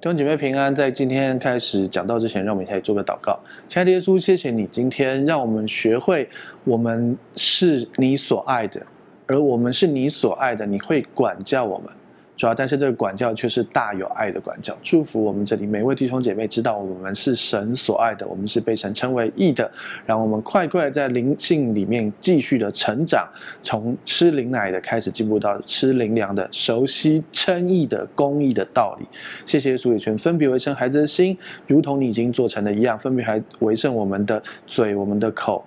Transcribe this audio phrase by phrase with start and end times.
[0.00, 3.36] 弟兄姐妹平安，在今天开始讲到之前，让我们一起来做个祷告。
[3.66, 6.28] 亲爱的耶稣，谢谢你今天让我们学会，
[6.62, 8.80] 我们是你所爱的，
[9.26, 11.88] 而我们是你所爱的，你会管教我们。
[12.38, 14.74] 主要，但是这个管教却是大有爱的管教。
[14.80, 19.68] 祝福我们这里每位弟兄姐妹，知道我们是神所爱的，我们是被神称为义的。
[20.06, 23.28] 让我们快快在灵性里面继续的成长，
[23.60, 29.06] 从吃灵奶的开始进步到吃灵粮的，熟悉称义的公义的道理。
[29.44, 31.36] 谢谢耶稣，也全分别为圣孩子的心，
[31.66, 35.64] 如同你已经做成的一样，分别还为圣我们的嘴、我们的口，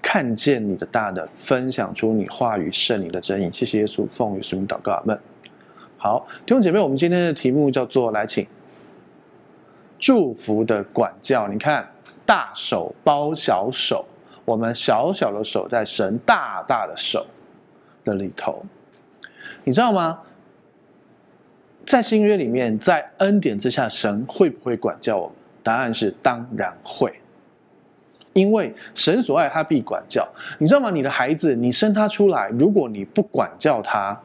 [0.00, 3.50] 看见你的大能，分享出你话语圣灵的真理。
[3.52, 5.33] 谢谢耶稣，奉与圣名祷告，阿门。
[6.04, 8.46] 好，弟兄姐妹，我们今天的题目叫做“来，请
[9.98, 11.48] 祝福的管教”。
[11.50, 11.88] 你看，
[12.26, 14.04] 大手包小手，
[14.44, 17.26] 我们小小的手在神大大的手
[18.04, 18.62] 的里头，
[19.64, 20.20] 你知道吗？
[21.86, 25.34] 在新约里面，在恩典之下，神会不会管教我们？
[25.62, 27.18] 答案是当然会，
[28.34, 30.28] 因为神所爱他必管教。
[30.58, 30.90] 你知道吗？
[30.90, 34.20] 你的孩子，你生他出来，如果你不管教他，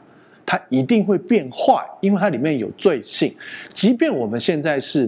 [0.52, 3.32] 它一定会变坏，因为它里面有罪性。
[3.72, 5.08] 即便我们现在是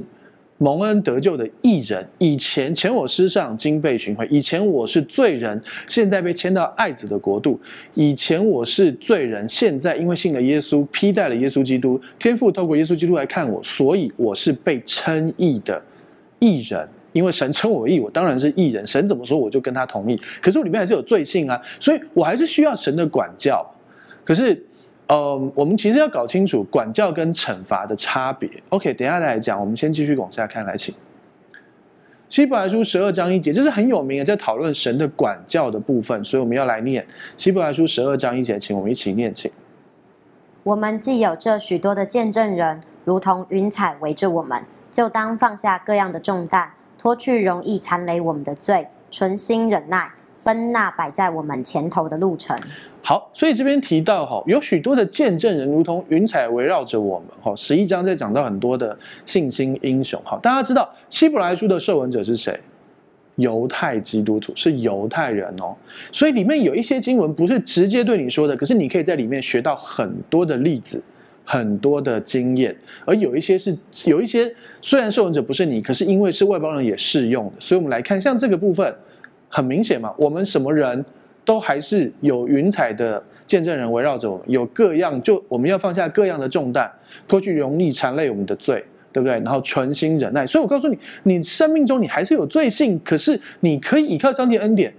[0.59, 7.59] 蒙恩得救的义人，以前前我失丧，今被寻回；以前我是罪人，现在被迁到爱子的国度；
[7.95, 15.81] 以前我是罪人，现在因为信了耶稣，披戴了耶稣基督，天父透过耶稣基督来看我，所以我是被称义的
[16.38, 16.88] 义人。
[17.14, 18.86] 因为神称我义，我当然是义人。
[18.86, 20.22] 神怎么说，我就跟他同意。
[20.39, 23.67] 可是我里面还是有罪性啊，所以我还是需要神的管教。
[24.23, 24.64] 可是。
[25.12, 28.50] 呃，我们其实要搞清楚管教跟惩罚的差别。
[28.70, 29.59] OK，等下再来讲。
[29.59, 30.95] 我们先继续往下看，来请。
[32.30, 39.52] 希伯来书十二章一节，这是很有名的，在讨论神的管教的部分，所以我们要来念希伯来书十二章一节，请我们一起念，请。
[40.64, 50.09] 我们既有这许多的见证人，如同云彩围着我们，就当放下各样的重担，脱去容易残累我们的罪，存心忍耐，
[50.44, 52.58] 奔那摆在我们前头的路程。
[53.04, 57.27] 好，所以这边提到哈，有许多的见证人，如同云彩围绕着我们。
[57.42, 60.21] 哈，十一章在讲到很多的信心英雄。
[60.23, 62.60] 好，大家知道希伯来书的受文者是谁？
[63.38, 65.73] 犹太基督徒，是犹太人哦。
[66.11, 71.02] 所以里面有一些经文不是直接对你说的，可是你可以在里面学到很多的例子，
[71.44, 72.76] 很多的经验。
[73.05, 77.54] 而有一些是有一些虽然受文者不是你，可是因为是外邦人也适用的。
[77.58, 78.94] 所以我们来看，像这个部分
[79.52, 81.06] 很明显嘛，我们什么人？
[81.44, 86.89] 都还是有云彩的见证人围绕着我们，有各样，就我们要放下各样的重担，
[87.28, 89.34] 脱去容易缠累我们的罪，对不对？
[89.39, 90.45] 然后存心忍耐。
[90.45, 94.94] 所以我告诉你，你生命中你还是有罪性，可是你可以依靠上帝恩典，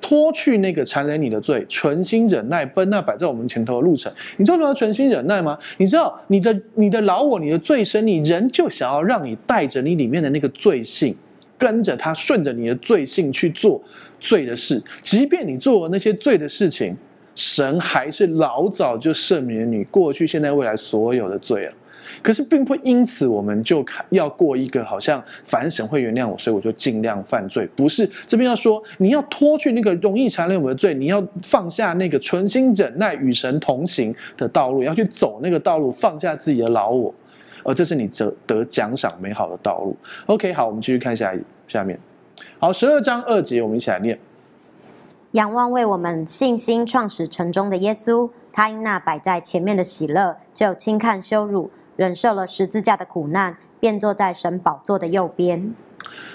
[0.00, 4.10] 脱去那个缠累你的罪，存心忍耐，奔那摆在我们前头的路程。
[4.38, 5.58] 你知道什么叫存心忍耐吗？
[5.76, 11.14] 你知道你的你的老我，你的罪身，你人就想要让你带着你里面的那个罪性，
[11.62, 13.80] 跟着他，顺着你的罪性去做。
[14.18, 16.96] 罪的事，即便你做了那些罪的事情，
[17.34, 21.74] 神还是老早就赦免你过去、现在、未来所有的罪啊。
[22.22, 27.68] 可是，并不因此我们就要过一个好像凡神会原谅我，所以我就尽量犯罪。
[27.74, 37.12] 不是，这边要说你要脱去那个容易缠累我们的罪，你要放下那个存心忍耐与神同行的道路，要去走那个道路，放下自己的老我，
[37.62, 39.96] 而这是你得得奖赏美好的道路。
[40.26, 41.34] OK，好，我们继续看下
[41.68, 41.98] 下面。
[42.58, 44.18] 好，十二章二节，我们一起来念。
[45.32, 55.74] 仰望为我们信心创始成终的耶稣，他因那摆在前面的喜乐，就轻看羞辱，忍受了十字架的苦难，便坐在神宝座的右边。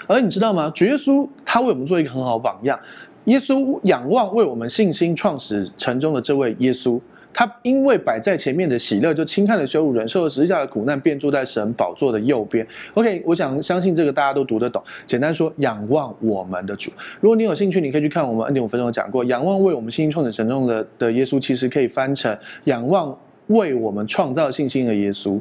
[0.06, 0.70] 而你知道吗？
[0.74, 2.78] 主耶稣他为我们做一个很好的榜样。
[3.26, 6.98] 耶稣仰望为我们信心创始成终的这位耶稣。
[7.32, 12.66] 他因为摆在前面的喜乐，就轻看了羞辱，忍受了十字架的苦难，便坐在神宝座的右边。
[12.94, 14.82] OK，我想相信这个大家都读得懂。
[15.06, 16.90] 简单说，仰望我们的主。
[17.20, 23.16] 如果你有兴趣，你可以去看我们恩典五分钟讲过，仰望为我们信心创始成终的的耶稣，其实可以翻成仰望
[23.48, 25.40] 为我们创造信心的耶稣，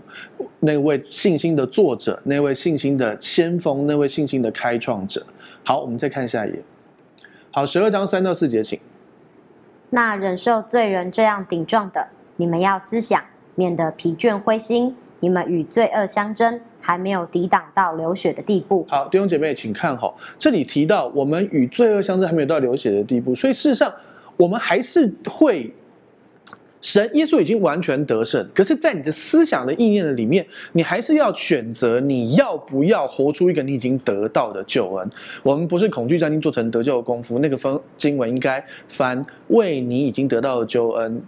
[0.60, 5.26] 那位信心的作者，那位信心的先锋，那位信心的开创者。
[5.64, 6.60] 好，我们再看下一页。
[7.50, 8.78] 好，十二章三到四节，请。
[9.90, 13.24] 那忍受罪人这样顶撞的，你们要思想，
[13.56, 14.96] 免得疲倦灰心。
[15.20, 18.86] 你们与罪恶相争，还没有抵挡到流血的地步。
[18.88, 23.92] 好，弟兄姐妹，请看好，这里提到我们与罪恶相争，还没有到流血的地步，所以事实上，
[24.38, 25.74] 我们还是会。
[26.82, 35.10] 神耶稣已经完全得胜，可是，在你的思想的意念的里面，你还是要选择你要不要活出一个你已经得到的救恩。
[35.42, 41.22] 我们不是恐惧战兢做成得救的功夫，那个分经文应该翻为你已经得到的救恩，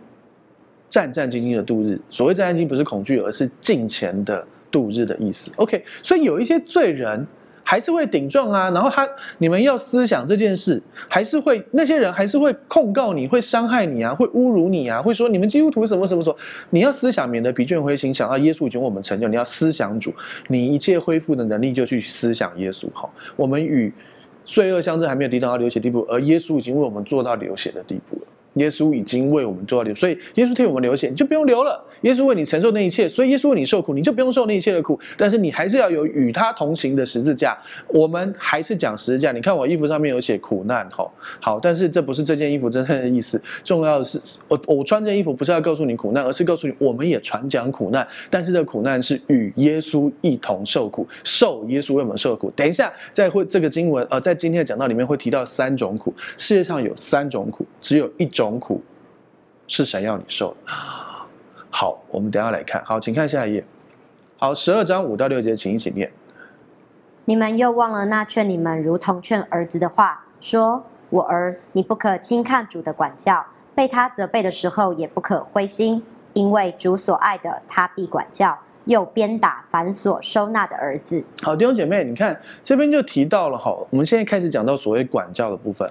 [0.88, 2.00] 战战兢兢的度日。
[2.10, 5.52] 所谓战战兢兢，不是恐惧，而是敬虔的度日的意思。
[5.56, 7.26] OK，所以有一些罪人。
[7.70, 9.08] 还是会顶撞啊，然后他
[9.38, 16.36] 你们要思想这件事，还是会那些人还是会控告你，会伤害你啊，会侮辱你啊，会说你们基督徒什么什么什么。
[16.72, 19.28] 你要思想，免得疲倦灰心，想到耶稣已经为我们成就。
[19.28, 20.12] 你要思想主，
[20.48, 22.88] 你一切恢复的能力就去思想耶稣。
[22.92, 23.94] 好，我们与
[24.44, 28.28] 罪恶相争，还没有抵挡到流血地步，而耶稣已经为我们做到流血的地步了。
[28.60, 31.84] 耶稣已经为我们做到流，所以耶稣替我们流血，你就不用流了。
[32.02, 34.98] 耶稣为你承受那一切，所以耶稣为你受苦，你就不用受那一切的苦。
[35.18, 37.58] 但是你还是要有与他同行的十字架。
[37.88, 39.32] 我们还是讲十字架。
[39.32, 41.12] 你看我衣服上面有写苦难，吼，
[41.42, 43.42] 好，但是这不是这件衣服真正的意思。
[43.64, 48.08] 重要的是，我我穿这件衣服不是要告诉你苦难，而是告诉你我们也传讲苦难。
[48.30, 52.50] 但是这苦难是与耶稣一同受苦，受耶稣为我们受苦。
[52.56, 56.14] 等一下在会这个经文，呃，在今天的讲道里面会提到三种苦。
[56.38, 58.49] 世界上有三种苦，只有一种。
[58.50, 58.82] 种苦
[59.68, 60.74] 是神要你受的。
[61.70, 62.84] 好，我们等下来看。
[62.84, 63.64] 好，请看下一页。
[64.38, 66.12] 好，十二章五到六节，请一起念。
[67.26, 76.04] 你们又忘了那劝你们如同劝儿子的话，说：“我儿，你不可轻看主的管教，被他责备的时候也不可灰心，
[76.34, 83.58] 因为主所爱的，他必管教，又鞭打凡所收纳的儿子。”好，弟兄姐妹，你看这边就提到了。
[83.58, 85.88] 好，我们现在开始讲到所谓管教的部分。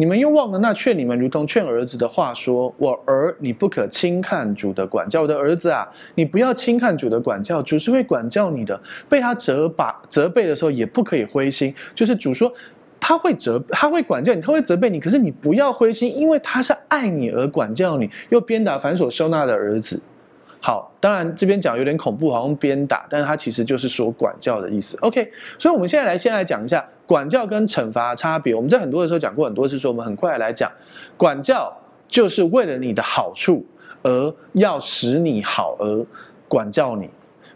[0.00, 5.20] 你们又忘了那劝你们如同劝儿子的话，说：“我儿，你不可轻看主的管教。
[5.20, 8.80] 我的儿子啊，你不要轻看主的管教，主是会管教你的。
[9.10, 11.74] 被他责把责备的时候，也不可以灰心。
[11.94, 12.50] 就是主说
[12.98, 20.00] 他会责，他会管教你，他会责备你，可是你不要灰心，因为他是爱你而管教你，又鞭打反所收纳的儿子。”
[20.62, 24.94] 好，当然这边讲有点恐怖，好像鞭打，但是它其实就是说管教的意思。
[25.00, 28.54] OK，所以我们现在来先来讲一下管教跟惩罚差别。
[28.54, 30.70] 我们在很多的时候讲过很多次，说我们很快来讲，
[31.16, 31.74] 管教
[32.08, 33.64] 就是为了你的好处
[34.02, 36.06] 而要使你好而
[36.46, 37.08] 管教你。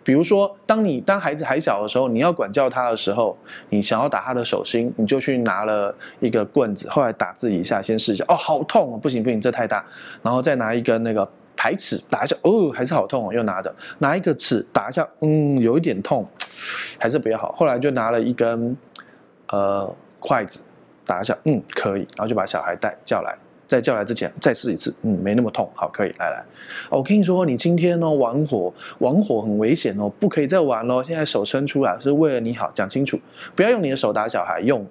[0.03, 3.37] 比如说，当你当孩子还小的时候，你要管教他的时候，
[3.69, 9.85] 你想要打他的手心，你就去拿了一个棍子，后来打自己一下，先试一下，哦，好痛哦，不行不行，这太大，
[10.23, 11.29] 然后再拿一根那个。
[11.57, 16.27] 排尺打一下，哦，还是好痛哦，又拿的拿一个尺打一下，嗯，有一点痛，
[16.99, 17.53] 还是比较好。
[17.53, 18.77] 后来就拿了一根
[19.49, 20.61] 呃筷子
[21.07, 23.37] 打一下，嗯，可以，然后就把小孩带叫来，
[23.69, 26.45] 在叫来之前再试一次，嗯，没那么痛，好，可以，来来。
[26.91, 31.03] 我跟你说，你今天哦玩火，玩火很危险哦，不可以再玩喽。
[31.03, 33.19] 现在手伸出来是为了你好，讲清楚，
[33.55, 34.87] 不要用你的手打小孩，用。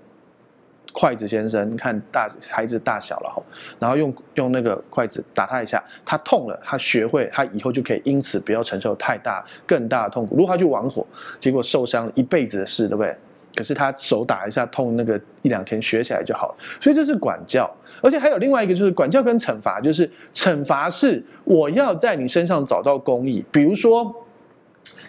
[0.94, 3.42] 筷子先生，看大孩子大小了哈，
[3.80, 10.36] 然后用用那个筷子打他一下，他痛了，他学会，他以后就可以因此不要承受太大更大的痛苦。
[10.36, 11.06] 如果他去玩火，
[11.40, 13.14] 结果受伤一辈子的事，对不对？
[13.56, 16.56] 可是他手打一下痛，那个一两天学起来就好了。
[16.80, 17.70] 所以这是管教，
[18.02, 24.16] 而且还有另外一个就是管教跟惩罚，就是惩罚是我要在你身上找到公义，比如说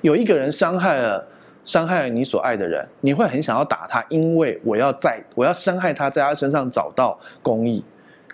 [0.00, 1.28] 有一个人伤害了。
[1.64, 7.82] 伤害你所爱的人，你会很想要打他，因为我要在我要伤害他，在他身上找到公义。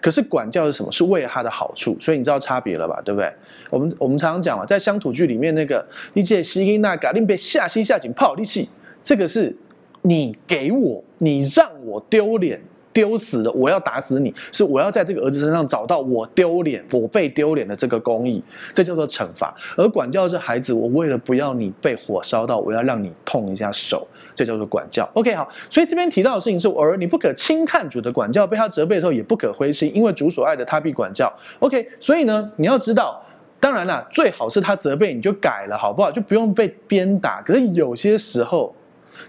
[0.03, 0.91] 可是管教是什么？
[0.91, 3.01] 是为了他的好处，所以你知道差别了吧？
[3.05, 3.33] 对不对？
[3.71, 8.69] 我们我们常常讲嘛，在乡土剧里面那个你借西音那嘎令被下西下井泡力气，
[9.03, 9.55] 这个是
[10.03, 12.61] 你给我，你让我丢脸。
[12.93, 13.53] 丢死了！
[13.53, 18.43] 我要打死你，是我要在这个儿子身上找到我丢脸、我被丢脸的这个公义，
[18.75, 19.55] 这叫做惩罚。
[19.77, 25.09] 而管教是孩子，我为了不要你被火烧到，我要让你痛一下手，这叫做管教。
[25.15, 31.33] OK，好，所以这边提到的事情是：儿，你不可轻看主的管教，被他责备的时候也不可灰心，因为主所爱的，他必管教。
[31.61, 33.23] OK，所以呢，你要知道，
[33.61, 36.11] 当然啦，最好是他责备你就改了，好不好？
[36.11, 37.41] 就不用被鞭打。
[37.43, 38.75] 可是有些时候。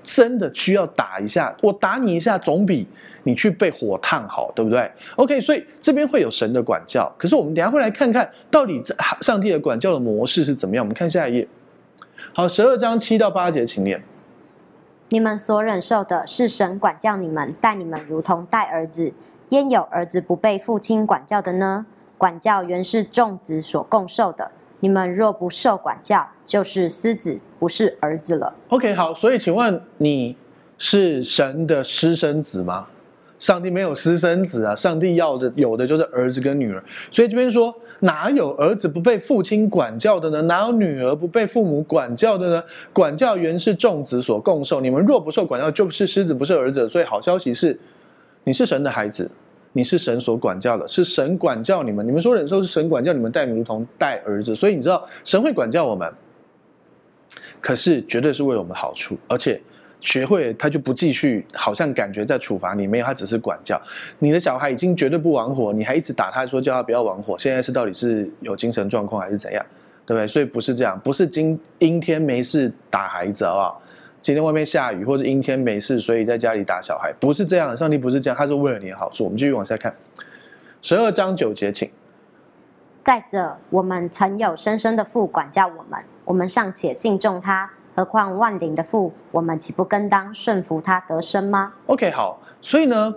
[0.04, 2.88] 真的需要打一下，我打你一下总比
[3.24, 8.82] 你去被火烫好，对不对？OK，所以这边会有神的管教，可是我们等下会来看看到底
[9.22, 10.84] 上帝的管教的模式是怎么样。
[10.84, 11.48] 我们看下一页，
[12.34, 14.04] 好，十二章七到八节，请念。
[15.10, 19.14] 你们所忍受的是神管教你们，待你们如同待儿子，
[19.50, 21.86] 焉有儿子不被父亲管教的呢？
[22.18, 24.52] 管教原是众子所共受的。
[24.82, 28.54] 你们若不受管教，就是狮子，不是儿子了。
[28.68, 30.36] OK，好，所以请问你
[30.78, 32.88] 是神的私生子吗？
[33.40, 36.84] 上帝没有私生子啊，上帝要的有的就是儿子跟女儿。
[37.12, 40.42] 所以这边说，哪有儿子不被父亲管教的呢？
[40.44, 42.64] 哪有女儿不被父母管教的呢？
[42.94, 44.82] 管教原是众子所共受。
[44.82, 46.88] 你们若不受管教，就是狮子，不是儿子。
[46.88, 47.80] 所以好消息是，
[48.44, 49.30] 你是神的孩子。
[49.74, 52.06] 你是神所管教的，是神管教你们。
[52.06, 54.56] 你们说忍受是神管教你们，待你如同待儿子。
[54.56, 56.12] 所以你知道神会管教我们，
[57.62, 59.18] 可是绝对是为我们好处。
[59.28, 59.62] 而且
[60.02, 63.82] 学会他就不继续，好像感觉在处罚你，没有，他只是管教。
[64.20, 67.38] 你的小孩已经绝对不玩火，你还一直打他说叫他不要玩火。
[67.38, 69.66] 现在是到底是有精神状况还是怎样？
[70.06, 70.28] 对不对？
[70.28, 73.82] 所以不是这样，不是今阴天没事打孩子，好不好？
[74.22, 77.76] 今天外面下雨或者阴天没事，所以在家里打小孩，不是这样。
[77.76, 79.24] 上帝不是这样，他是为了你的好处。
[79.24, 79.94] 我们继续往下看，
[80.82, 81.90] 十二章九节，请。
[83.04, 89.12] 再者，我们曾有深深的父管教我们，我们尚且敬重他，何况万灵的父？
[89.32, 92.40] 我们岂不更当顺服他得生吗？OK，好。
[92.62, 93.12] 所以呢，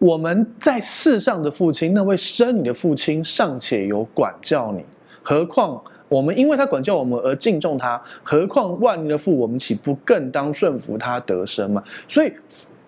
[0.00, 4.84] 我们在世上的父亲，那位生你的父亲尚且有管教你，
[5.22, 9.36] 何况我们因为他管教我们而敬重他，何况万灵的父？
[9.36, 11.82] 我们岂不更当顺服他得生吗？
[12.08, 12.32] 所以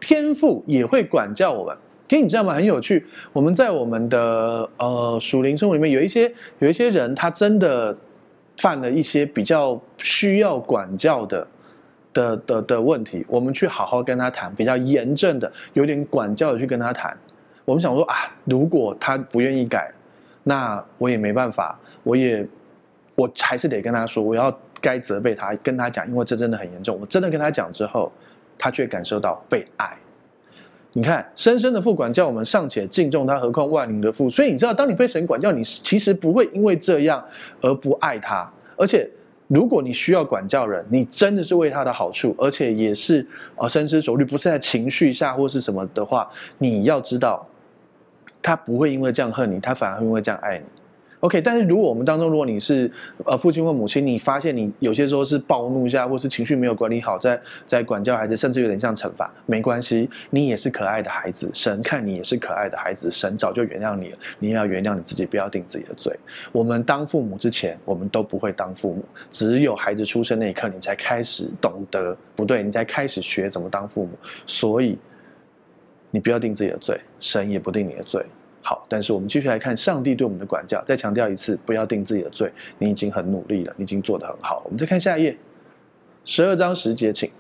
[0.01, 1.77] 天父也会管教我们。
[2.09, 2.55] 其实你知道吗？
[2.55, 3.07] 很有趣。
[3.33, 7.97] 我们在我们的呃属灵生活里面，有一些有一些人，他真的
[8.57, 11.47] 犯了一些比较需要管教的
[12.13, 13.25] 的的的问题。
[13.29, 17.17] 我们去好好跟他谈，比较严正的，有点管教的去跟他谈。
[17.65, 19.93] 我们想说啊，如果他不愿意改，
[20.43, 22.45] 那我也没办法，我也
[23.21, 26.99] 我还是得跟他说，我要该责备他，跟他讲，因为这真的很严重。
[26.99, 28.11] 我真的跟他讲之后，
[28.57, 29.95] 他却感受到被爱。
[30.93, 34.31] 你看，深深的父管教我们，尚且敬重他，何况万灵的父？
[34.31, 37.23] 所以你知道，当你被神管教，你其实不会因为这样
[37.61, 38.51] 而不爱他。
[38.77, 39.09] 而且，
[39.47, 43.25] 如果你需要管教人，你真的是为他的好处，而且也是
[43.55, 47.47] 啊深思熟虑，不是在情绪下或是什么的话，你要知道，
[48.41, 50.65] 他不会因为这样恨你，他反而会因为这样爱你。
[51.21, 52.91] OK，但是如果我们当中，如果你是
[53.27, 66.19] 呃父亲或母亲，你发现你有些时候是暴怒一下，或是情绪没有管理好，在在管教孩子，甚至有点像惩罚，没关系，你也是可爱的孩子，神看你也是可爱的孩子，神早就原谅你了，你也要原谅你自己，不要定自己的罪。
[66.53, 74.13] 我们当父母之前，我们都不会当父母，只有孩子出生那一刻，你才开始懂得不对，你才开始学怎么当父母，
[74.47, 74.99] 所以
[76.11, 78.25] 你不要定自己的罪，神也不定你的罪。
[78.63, 80.83] 好，但是我们继续来看上帝对我们的管教。
[80.85, 82.53] 再强调一次，不要定自己的罪。
[82.79, 84.63] 你已经很努力了，你已经做得很好。
[84.65, 85.39] 我们再看下一页，
[86.25, 87.31] 十二章十节，请。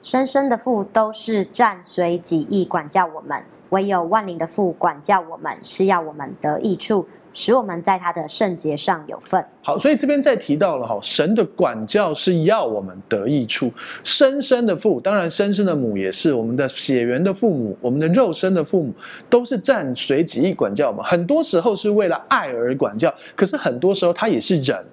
[0.00, 7.08] 深深的父都是占随己意管教我们，唯有万灵的父管教我们，是要我们得益处。
[7.38, 9.42] 使我们在他的圣洁上有份。
[9.62, 13.72] 好，所以这边再提到了哈，神的管教是要我们得益处。
[14.02, 18.92] 生生的父，当然生生的母也是我们的血缘的父母，我们的肉身的父母
[19.30, 21.04] 都是暂随己意管教我们。
[21.04, 24.84] 很多时候是为了爱而管教，可是很多时候他也是人，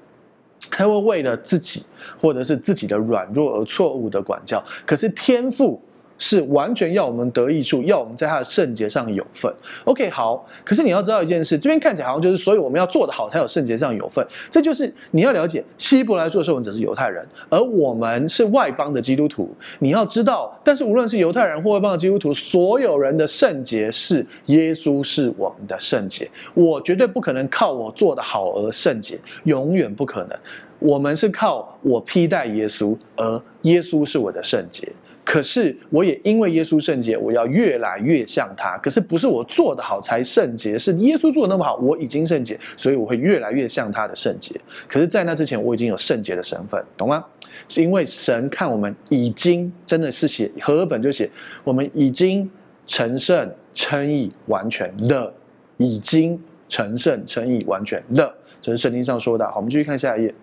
[0.69, 1.83] 他会为了自己
[2.21, 4.63] 或者是自己的软弱而错误的管教。
[4.85, 5.81] 可是天父。
[6.17, 9.53] 是完全要我们得益处，要我们在他的圣洁上有份。
[9.83, 10.47] OK，好。
[10.63, 14.25] 可是你要知道一件事，这边看起来好像就是，所以我们要做得好才有圣洁上有份。
[14.49, 19.53] 这就是你要了解，希伯来书的时候，我们只是犹太人，而我们是外邦的基督徒。
[19.79, 26.29] 你要知道，但是无论是犹太人或外邦的基督徒，所有人的圣洁是耶稣是我们的圣洁。
[26.53, 30.39] 我绝对不可能靠我做得好而圣洁，永远不可能。
[30.79, 34.87] 我们是靠我披戴耶稣，而耶稣是我的圣洁。
[35.25, 38.77] 可是我也因为耶稣圣洁，我要越来越像他。
[38.77, 44.53] 可是不是我做得好才圣洁，是耶稣做得那么好，我已经圣洁，所以我会越来越像他的圣洁。
[44.87, 47.25] 可是，在那之前，我已经有圣洁的身份，懂吗？
[47.67, 51.27] 是因为神看我们已经真的是写和合本就写，
[51.63, 52.47] 我们已经
[52.85, 55.33] 成圣、称义、完全了，
[55.77, 56.39] 已经
[56.69, 59.45] 成圣、称义、完全了，这是圣经上说的。
[59.49, 60.35] 好，我们继续看下一页，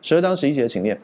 [0.00, 0.98] 十二章十一节，请念。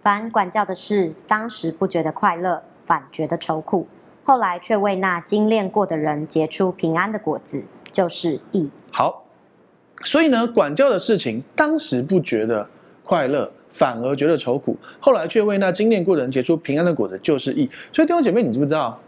[0.00, 3.86] 凡管教的事，当时不觉得快乐，反觉得愁苦；
[4.22, 8.70] 后来却为那精炼过的人结出平安的果子，就是义。
[8.92, 9.24] 好，
[10.04, 12.68] 所以呢，管教的事情，当时不觉得
[13.02, 17.68] 快乐，反而觉得愁苦；后来却为那精炼过的人结出平安的果子，就是义。
[17.92, 19.00] 所以弟兄姐妹，你知不知道？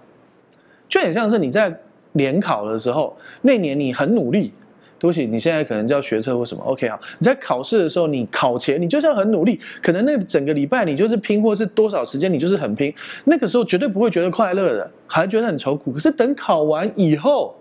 [0.89, 1.81] 就很像是你在
[2.15, 4.53] 联考的时候，那年你很努力。
[5.01, 15.91] 对不起，你现在可能就要学车或什么？OK 啊，你在考试的时候，你考前你就是要很努力，可能那整个礼拜你就是拼，或是多少时间你就是很拼，那个时候绝对不会觉得快乐的，还觉得很愁苦。
[15.91, 17.57] 可是等考完以后，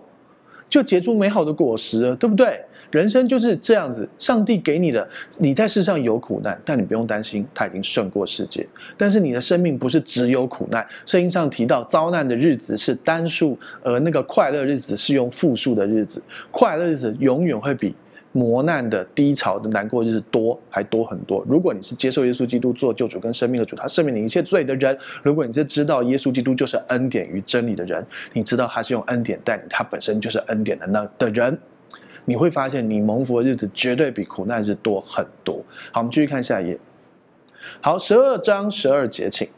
[0.68, 2.60] 就结出美好的果实了，对不对？
[2.90, 8.66] 人生就是这样子，上帝给你的，你在世上有苦难，但你不用担心，他已经胜过世界。
[8.96, 16.20] 但是你的生命不是只有苦难，圣经上提到遭难的日子是单数，而那个快乐日子是用复数的日子。
[16.50, 17.94] 快乐日子永远会比
[18.32, 21.44] 磨难的低潮的难过日子多，还多很多。
[21.48, 31.58] 如果你是接受耶稣基督做救主跟生命的主，他赦免你一切罪的人；如果你是知道耶稣基督就是恩典与真理的人，你知道他是用恩典带你，他本身就是恩典的那的人。
[32.30, 35.56] 你会发现，你蒙福的日子绝对比苦难日多很多。
[35.90, 36.78] 好，我们继续看下一页。
[37.80, 39.48] 好，十二章十二节，请。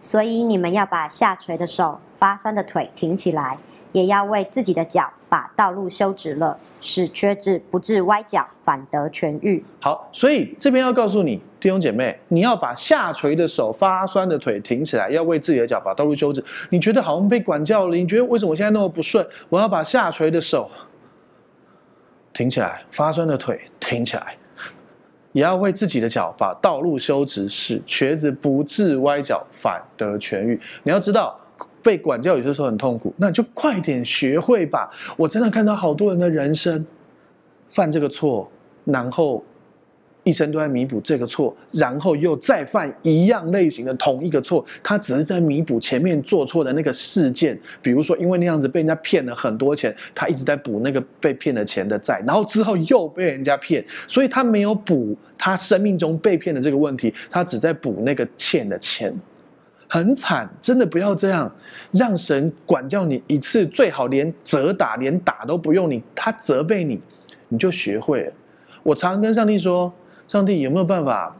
[0.00, 3.58] 所以你们要把下垂的手、发酸的腿挺起来，
[3.92, 9.62] 也要为自己的脚把道路修直了，使瘸子不致歪脚，反得痊愈。
[9.78, 16.42] 好，所以这边要告诉你弟兄姐妹，你要把下垂的手、发酸的腿挺起来，要为自己的脚把道路修直。
[16.70, 17.94] 你觉得好像被管教了？
[17.94, 19.26] 你觉得为什么我现在那么不顺？
[19.50, 20.70] 我要把下垂的手
[22.34, 24.36] 挺起来，发酸的腿挺起来。
[25.32, 30.60] 也要为自己的脚把道路修直，使瘸子不治歪脚，反得痊愈。
[30.82, 31.40] 你要知道，
[31.82, 34.90] 被管教有些时候很痛苦，那你就快点学会吧。
[35.16, 36.84] 我真的看到好多人的人生
[37.70, 38.50] 犯这个错，
[38.84, 39.42] 然后。
[40.24, 44.64] 一生都在弥补这个错，然后又再犯一样类型的同一个错。
[44.82, 59.14] 他只是在弥补前面做错的那个事件，比如说因为那样子被人家骗了很多钱，他一直在补那个被骗的钱的债，然后之后又被人家骗，所以他没有补他生命中被骗的这个问题，他只在补那个欠的钱，
[59.86, 61.54] 很惨，真的不要这样，
[61.92, 66.98] 让神管教你一次，最好连责打连打都不用你，他责备你，
[67.48, 68.32] 你就学会了。
[68.82, 69.92] 我常常跟上帝说。
[70.28, 71.36] 上帝有没有办法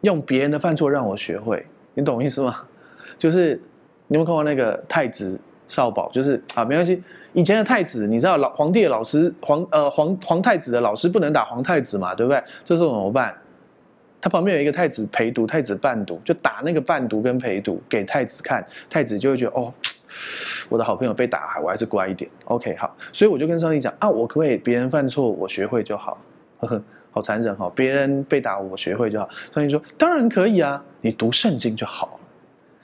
[0.00, 1.64] 用别人的犯错让我学会？
[1.94, 2.62] 你懂我意思吗？
[3.18, 3.60] 就是
[4.08, 6.10] 你有没有看过那个太子少保？
[6.10, 7.02] 就是啊，没关系。
[7.32, 12.42] 以前的太子，你知道老皇帝的老师皇呃皇皇太子的老师不能打皇太子嘛，对不对？
[12.64, 13.34] 这时候怎么办？
[14.20, 19.72] 他旁边有一个太子陪读，太子伴读，就打那个伴读跟陪读给太子看，太子就会觉得哦，
[20.68, 22.30] 我的好朋友被打，我还是乖一点。
[22.46, 26.18] OK，好，所以我就跟上帝讲啊，我可不可以别人犯错我学会就好？
[26.58, 26.82] 呵呵。
[27.16, 27.72] 好残忍哈！
[27.74, 29.26] 别人被打，我学会就好。
[29.50, 32.12] 上帝说：“当然可以啊，你读圣经就好了。”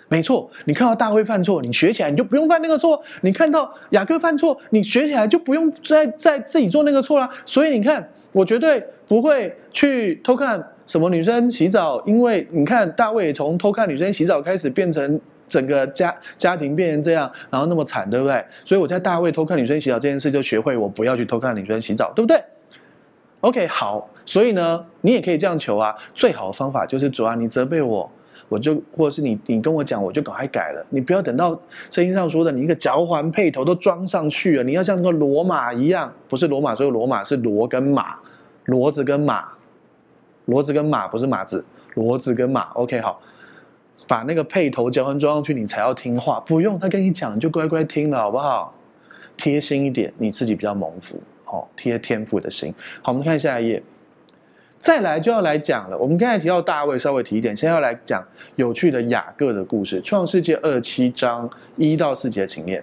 [0.08, 7.28] 没错，你看到大卫犯错，你学起来你就不用犯那个错；你看到雅各犯错，你学起来就不用再再自己做那个错啦。
[7.44, 18.42] 所以你看，我绝对不会去偷看什么女生洗澡，因为你看大卫从偷看女生洗澡开始，变成整个家家庭变成这样，然后那么惨，对不对？
[18.64, 22.42] 所以我在大卫偷看女生洗澡这件事就学会，我不要去偷看女生洗澡，对不对
[23.42, 25.94] ？OK，好，所以呢，你也可以这样求啊。
[26.14, 28.11] 最好的方法就是主啊，你责备我，
[28.49, 30.87] 我就或者是你你跟我讲，我就赶快改了。
[30.90, 31.50] 你不要等到
[31.90, 38.14] 圣经上说的，你一个脚环配头都装上去了，你要像那个骡马一样，不是骡马，所以骡马是骡跟马，
[38.66, 39.44] 骡子跟马，
[40.46, 41.64] 骡子跟马不是马子，
[41.96, 42.68] 骡子跟马。
[42.74, 43.20] OK，好，
[44.07, 46.38] 把那个配头脚环装上去，你才要听话。
[46.40, 48.72] 不用他跟你讲，你就乖乖听了，好不好？
[49.37, 51.20] 贴心一点，你自己比较蒙福。
[51.52, 52.74] 哦，贴天赋的心。
[53.02, 53.82] 好，我们看下一页，
[54.78, 55.98] 再来就要来讲了。
[55.98, 60.00] 我们刚才提到大卫，稍微提一点，现在要来讲有趣的雅各的故事。
[60.02, 62.82] 创世记二七章一到四节，请念。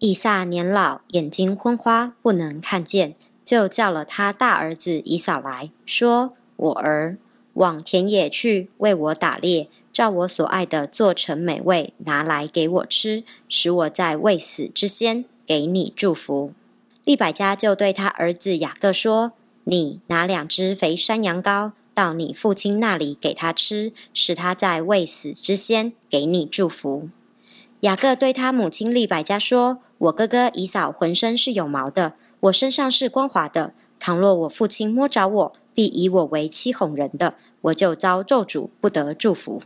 [0.00, 7.18] 以撒年老，眼睛昏花，不能看见，就叫了他大儿子以扫来说：“我儿，
[7.52, 16.52] 往田野去，为我打猎，照我所爱的做成美味，拿来给我吃，使我在未死之先给你祝福。”
[17.04, 19.32] 利百加就对他儿子雅各说
[19.64, 27.08] ：“你拿两只肥山羊羔到你父亲那里给他吃，使他在未死之先给你祝福。”
[27.80, 33.74] 雅各对他母亲利百加说：“我哥哥以扫浑身是有毛的，我身上是光滑的。
[33.98, 39.60] 倘若我父亲摸着我，必以我为欺哄人的，我就遭咒诅，不得祝福。”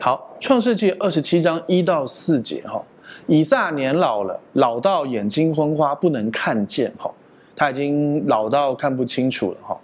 [0.00, 2.82] 好，创世记二十七章一到四节哈。
[3.26, 7.10] 以撒年老了，老到眼睛昏花，不能看见哈。
[7.56, 9.78] 他已经老到看不清楚了哈，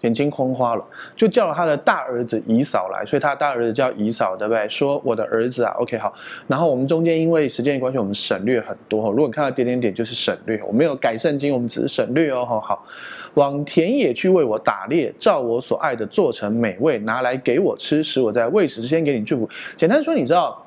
[0.00, 3.06] 眼睛昏花了，就叫了他的大儿子以扫来。
[3.06, 4.68] 所以他大儿子叫以扫，对不对？
[4.68, 6.12] 说我的儿子啊，OK 好。
[6.48, 9.08] 然后我们中间因为时间的关系，我们省略很多哈。
[9.10, 10.60] 如果你看到点点点，就是省略。
[10.66, 12.44] 我没有改圣经，我们只是省略哦。
[12.44, 12.84] 好好，
[13.34, 19.48] 往田野去为我打猎，照我所爱的做成美味，拿来给我吃，使我在喂食之先给你祝福。
[19.76, 20.66] 简单说，你知道，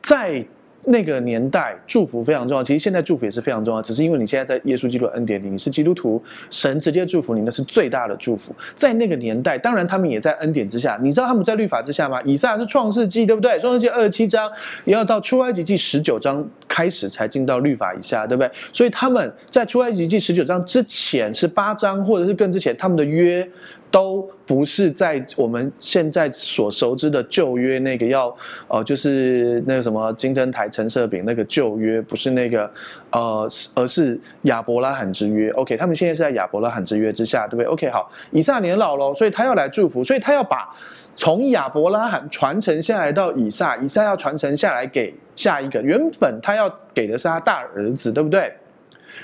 [0.00, 0.46] 在。
[0.86, 8.54] 那个年代祝福非常重要，其实现在祝福也是非常重要，只是因为你现在在耶稣基督恩典里，你是基督徒，神直接祝福你，那是最大的祝福。
[8.74, 10.98] 在那个年代，当然他们也在恩典之下。
[11.02, 12.20] 你知道他们在律法之下吗？
[12.24, 13.58] 以撒是创世纪，对不对？
[13.60, 14.50] 创世纪二十七章，
[14.84, 18.50] 也要到出埃及记十九章开始才进到律法以下，对不对？
[18.72, 23.48] 所以他们在出埃及记十九章之前是八章，或者是更之前，他们的约。
[23.94, 32.68] 都不是在我们现在所熟知的旧约那个要，呃，就是那个什么金灯台陈设饼那个旧约，不是那个，
[33.12, 35.48] 呃，而是亚伯拉罕之约。
[35.50, 40.68] OK，他们现在是在亚伯拉罕之约之下，对不对？OK，好，以撒年老了，所以他要来祝福，所以他要把
[41.14, 45.80] 从亚伯拉罕传承下来到以撒，以撒要传承下来给下一个。
[45.80, 48.52] 原本他要给的是他大儿子，对不对？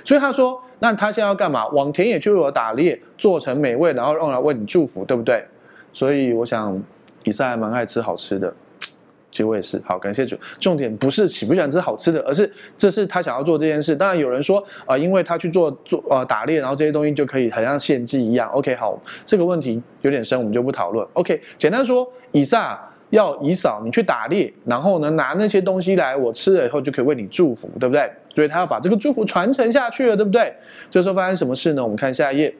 [0.04, 0.60] 所以他说。
[0.82, 1.66] 那他现在要干嘛？
[1.66, 5.44] 往田野去我打猎，做成美味，然后用来为你祝福，对不对？
[5.92, 6.82] 所以我想，
[7.24, 8.50] 以撒还蛮爱吃好吃的，
[9.30, 9.78] 其实我也是。
[9.84, 10.38] 好，感谢主。
[10.58, 13.94] 重点不是喜不喜欢吃好吃的，而是这是他想要做这件事。
[13.94, 18.48] 当然有人说啊、呃，因为他去做做呃打猎，然后这些东西就可以很像献祭一样。
[18.48, 21.06] OK，好，这个问题有点深，我们就不讨论。
[21.12, 28.10] OK，简单说，以撒要以扫你去打猎，然后呢拿那些东西来，我吃了以后就可以为你祝福，对不对？
[28.34, 30.54] 所以他要把这个祝福传承下去了，对不对？
[30.88, 31.82] 这时候发生什么事呢？
[31.82, 32.54] 我们看下一页。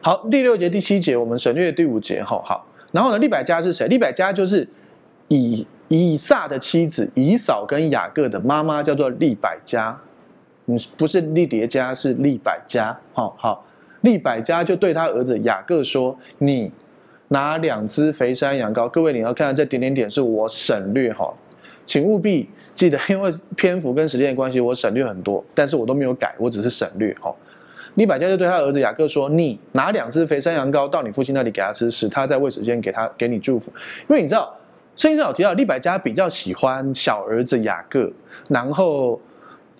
[0.00, 2.22] 好，第六节、第七节，我们省略第五节。
[2.22, 2.66] 好，好。
[2.92, 3.86] 然后呢，利百加是谁？
[3.88, 4.66] 利百加就是
[5.28, 9.98] 以以撒的妻子以扫跟雅各的妈妈，叫做利百加。
[10.66, 12.96] 嗯，不是利叠加，是利百加。
[13.12, 13.64] 好好，
[14.00, 16.72] 利百加就对他儿子雅各说：“你
[17.28, 21.32] 拿两只肥山羊羔。”各位你要看这点点点，是我省略哈，
[21.84, 27.34] 请务必记得，因为篇幅跟时间的关系，我省略很多，但是我都没有改，我只是省略哈。
[27.94, 33.72] 利百加就对他儿子雅各说：“你拿两只肥山羊羔到你父亲那里给他吃，使他在未死间给他给你祝福。
[34.08, 34.54] 因为你知道，
[34.96, 38.12] 圣经上有提到，利百加比较喜欢小儿子雅各，
[38.50, 39.18] 然后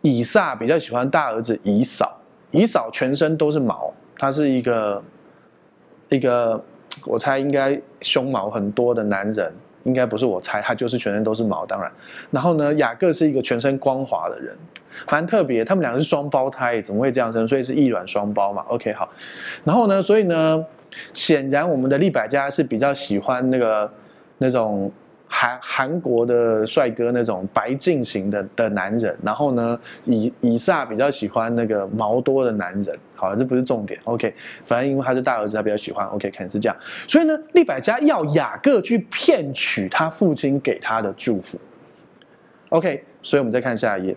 [0.01, 2.19] 以撒比较喜欢大儿子以扫。
[2.53, 5.03] 以扫全身都是毛，他是一个
[6.09, 6.65] 一个，
[7.05, 9.53] 我猜应该胸毛很多的男人。”
[9.87, 11.89] 应该不是我猜，他就是全身都是毛，当然。
[12.33, 14.53] 然后呢，雅各是一个全身光滑的人，
[15.09, 15.65] 蛮特别。
[15.65, 17.47] 他们两个是双胞胎，怎么会这样生？
[17.47, 18.65] 所以是异卵双胞嘛。
[18.67, 19.09] OK，好。
[19.63, 20.67] 然后呢，所以呢，
[21.13, 23.89] 显然我们的利百加是比较喜欢那个
[24.39, 24.91] 那种。
[25.29, 32.99] 韩韩国的帅哥那种白净型的的男人，然后呢，以以撒比较喜欢那个毛多的男人。
[33.15, 33.99] 好了，这不是重点。
[34.05, 34.33] OK，
[34.65, 36.07] 反正因为他是大儿子，他比较喜欢。
[36.09, 36.77] OK，可能是这样。
[37.09, 41.59] 所以呢，利百加要雅各去骗取他父亲给他的祝福。
[42.69, 44.17] OK，所以我们再看下一页。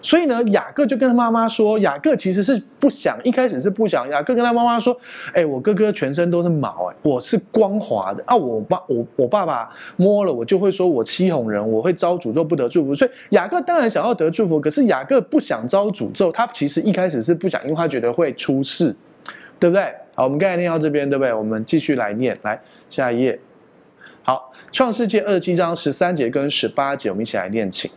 [0.00, 4.08] 所以呢，雅各就跟他妈妈说，雅各其实是不想，一开始是不想。
[4.08, 4.96] 雅各跟他妈妈说
[5.34, 8.34] ：“哎，我哥哥全身都是毛，哎，我是光滑的啊。
[8.34, 12.94] 我爸，我我爸爸摸了我就会说我欺哄人，我会招诅咒不得祝福。
[12.94, 18.94] 所以雅各当然想要得祝福，可是雅各不想招诅咒，他其实一开始是不想，因为他觉得会出事，
[19.58, 19.92] 对不对？
[20.14, 21.32] 好，我们刚才念到这边，对不对？
[21.32, 23.38] 我们继续来念，来下一页。
[24.22, 27.90] 好，创世记二十七章十三节跟十八节，我们一起来念，请。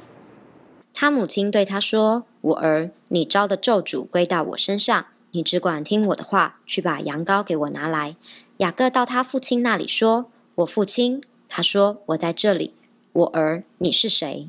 [0.97, 8.15] 他母亲对他说：“我儿，你招的咒诅归到我身上，你只管听我的话，去把羊羔给我拿来。”
[8.59, 12.73] 雅各到他父亲那里说：“我父亲。”他说：“我在这里。”
[13.11, 14.47] 我儿，你是谁？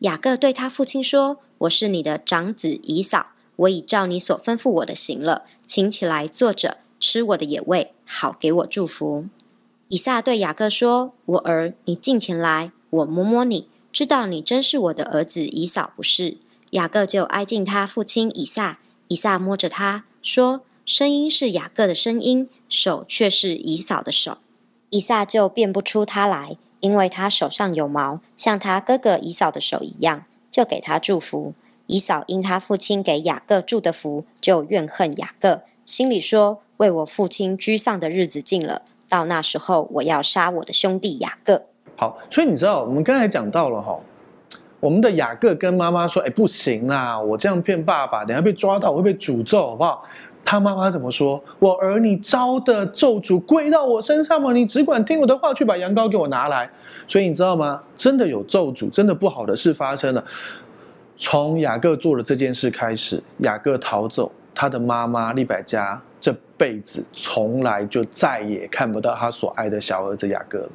[0.00, 9.24] 雅各对他父亲说：“我是你的长子以扫，我已照你所吩咐我的行了，请起来坐着，吃我的野味，好给我祝福。”
[9.88, 16.38] 以撒对雅各说：“我儿，你近前来，我摸摸你。”知道你真是我的儿子以扫不是？
[16.70, 24.38] 雅各就挨近他父亲以撒，以撒摸着他说：“声音是雅各的声音，手却是以扫的手。”
[24.90, 31.54] 以撒就辨不出他来，因为他手上有毛，像他哥哥以扫的手一样，就给他祝福。
[31.86, 41.64] 以扫因他父亲给雅各祝的福，就怨恨雅各，心里说：“为我父亲居丧的日子近了，到那时候，我要杀我的兄弟雅各。”
[42.00, 43.94] 好，所以你知道，我们刚才讲到了哈，
[44.80, 50.02] 我们的雅各跟妈妈说：“哎，不行啦，我这样骗爸爸，等下被抓到，我会被诅咒，好不好？”
[50.42, 51.38] 他妈妈怎么说？
[51.58, 54.50] 我儿，你招的咒诅归到我身上吗？
[54.54, 56.70] 你只管听我的话，去把羊羔给我拿来。
[57.06, 57.82] 所以你知道吗？
[57.94, 60.24] 真的有咒诅，真的不好的事发生了。
[61.18, 70.70] 从雅各做了这件事开始，雅各逃走，他的妈妈利百加这辈子从来就再也看不到他所爱的小儿子雅各了。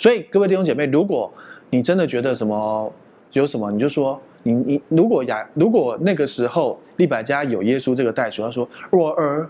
[0.00, 1.30] 所以各位弟兄姐妹，如果
[1.68, 2.90] 你真的觉得什么
[3.32, 9.46] 有什么，你就说你你如果雅如果那个时候利百加有耶稣这个代赎，他说我儿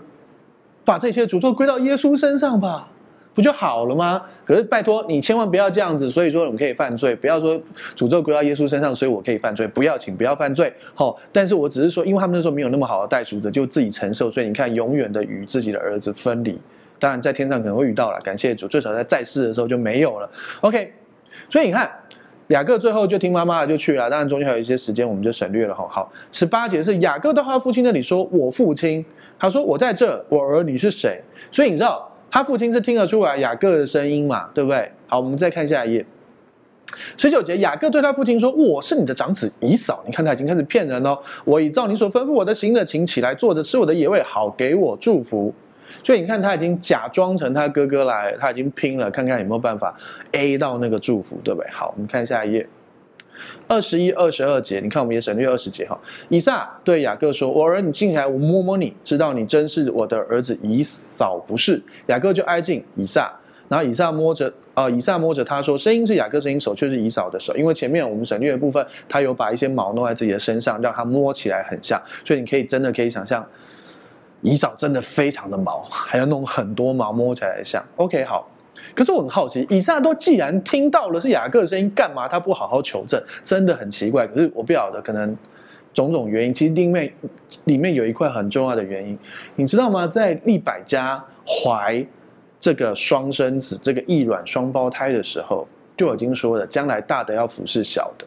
[0.83, 2.89] 把这些诅咒归到耶稣身上吧，
[3.33, 4.21] 不就好了吗？
[4.43, 7.57] 可是拜托你千万不要这样子，所以说我们可以犯罪，不要说
[7.95, 10.73] 诅咒归到耶稣身上，所以我可以犯罪，不要请不要犯罪。
[10.93, 16.59] 好，但是我只是说，因为他们那时候没有那么好的代赎者，就自己承受，所以你看永远的与自己的儿子分离。
[17.01, 20.29] 当然，在天上可能会遇到了，感谢主，最少在在世的时候就没有了。
[20.61, 20.93] OK，
[21.49, 21.89] 所以你看，
[22.49, 24.07] 雅各最后就听妈妈的就去了。
[24.07, 25.73] 当然中间还有一些时间，我们就省略了。
[25.73, 29.03] 好，好，十八节是雅各到他父亲那里说：“我父亲。”
[29.39, 31.19] 他说：“我在这，我儿你是谁？”
[31.51, 34.47] 所以你知道，他父亲是听得出来雅各的声音嘛？
[34.53, 34.91] 对不对？
[35.07, 36.05] 好，我们再看下一页。
[37.17, 41.19] 十九节，雅各对他父亲说：“我是你的长子以扫。”你看他已经开始骗人了。
[41.45, 45.51] 我已照你所吩咐我的行了，请起来坐着吃我的野味，好给我祝福。
[46.03, 49.95] 所以你看，他已经假装成他哥哥来，他已经拼了，看看有没有办法
[50.31, 51.69] A 到那个祝福，对不对？
[51.69, 52.67] 好，我们看下一页，
[53.67, 55.99] 二十一、二十二节，你看我们也省略二十节哈。
[56.29, 63.31] 以撒对雅各说：“我儿，你进来，我摸摸你，知道你真是我的儿子以扫不是？”雅各就挨近以撒，
[63.67, 73.47] 然后以撒摸着，呃，以撒摸着他说，声音是雅各声音，手却是以扫的手，因为前面我们省略的部分，他有把一些毛弄在自己的身上，让他摸起来很像，所以你可以真的可以想象，
[74.41, 77.83] 以扫真的非常的毛，还要弄很多毛摸起来像。
[77.95, 78.47] OK，好。
[78.95, 83.21] 可是我很好奇，以撒都既然听到了是雅各的声音，干嘛他不好好求证？
[83.43, 84.25] 真的很奇怪。
[84.27, 85.37] 可是我不晓得，可能
[85.93, 87.13] 种种原因，其实里面
[87.65, 89.17] 里面有一块很重要的原因，
[89.55, 90.07] 你知道吗？
[90.07, 92.03] 在利百加怀
[92.59, 98.25] 这个双生子、这个异卵双胞胎的时候，就已经说了，将来大的要服侍小的。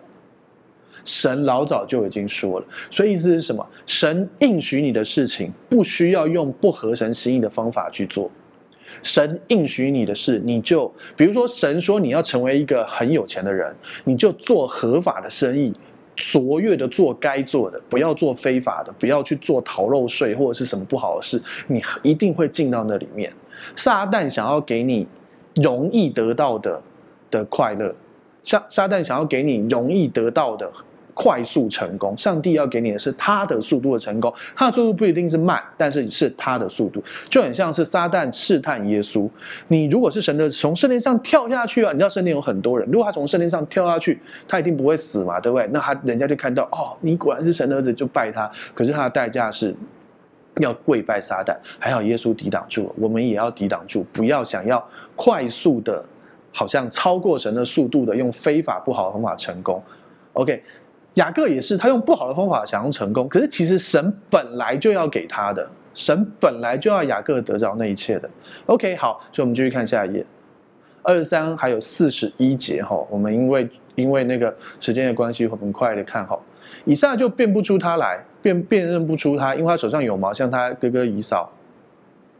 [1.05, 3.67] 神老早就已经说了，所以意思是什么？
[3.87, 8.31] 神应许你的事情，不需要用不合神心意的方法去做。
[9.03, 15.73] 神应许你的事，你就比如说，神说你要成为一个很有钱的人，你就做合法的生意，
[16.15, 23.33] 卓越的做该做的，不要做非法的，不要去做逃漏税或者是什么不好的事，你一定会进到那里面。
[23.75, 25.07] 撒旦想要给你
[25.57, 26.81] 容易得到的
[27.31, 27.93] 的快乐，
[28.45, 30.71] 撒撒旦想要给你容易得到的。
[31.15, 39.29] 快速成功，上帝要给你的是他的速度的成功，他的速度不一定是慢，但是是他的速度，就很像是撒旦试探耶稣。
[39.69, 45.69] 你如果是神的，从圣殿上跳下去啊，你知道圣殿有很多人，如果他从圣殿上跳下去，他一定不会死嘛，对不对？
[45.73, 48.51] 那他人家就看到哦，你果然是神的儿子，就拜他。
[48.75, 49.73] 可是他的代价是
[50.61, 56.05] 要跪拜撒旦，还好耶稣抵挡住了，我们也要抵挡住，不要想要快速的，
[56.53, 59.81] 好像超过神的速度的，用非法不好的方法成功。
[60.33, 60.61] OK。
[61.15, 68.29] 雅各也是，他用不好的方法想要成功，可是其实神本来就要给他的，神本来就要雅各得着那一切的。
[68.67, 70.27] OK，好，所以我们继续看下一页，
[71.03, 76.37] 二十三还有四十一节哈，我们因为因为那个时间的关系，我们快的看哈。
[76.85, 81.49] 以撒就辨不出他来，辨辨认不出他，因为他手上有毛，像他哥哥以扫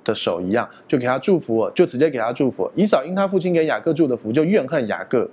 [0.03, 2.73] 的手一样，就给他祝福了，就直接给他祝福了。
[2.75, 5.31] 以扫因他父亲给雅各祝的福，就怨恨雅各。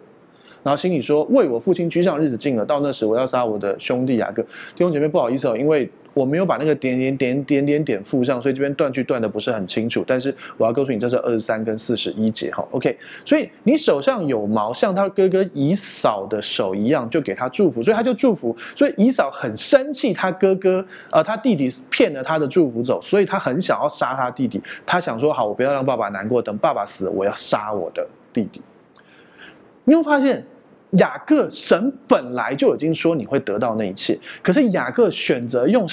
[0.63, 4.43] 然后心里说：“为我父亲居上日子近了，到那时我要杀我的兄弟雅各。”
[4.75, 10.03] 弟兄姐妹，不好意思哦，因为我没有把那个点点点点点点附上，所以这边断句断的不是很清楚。
[10.05, 12.63] 但是我要告诉你，这是二十三跟四十一节哈。
[12.69, 12.95] OK，
[13.25, 18.55] 所以你手上有毛，像他哥哥以扫的手一样，就给他祝福，所以他就祝福。
[18.75, 24.61] 所以以扫很生气，他哥哥呃他弟弟骗了他的祝福走，所以他很想要杀他弟弟。
[24.85, 28.61] 他想说：“好，我不要让爸爸难过，等爸爸死，我要杀我的弟弟。”
[29.83, 30.45] 你会发现，
[30.97, 35.85] 雅各神本来就已经说你会得到那一切，可是雅各选择用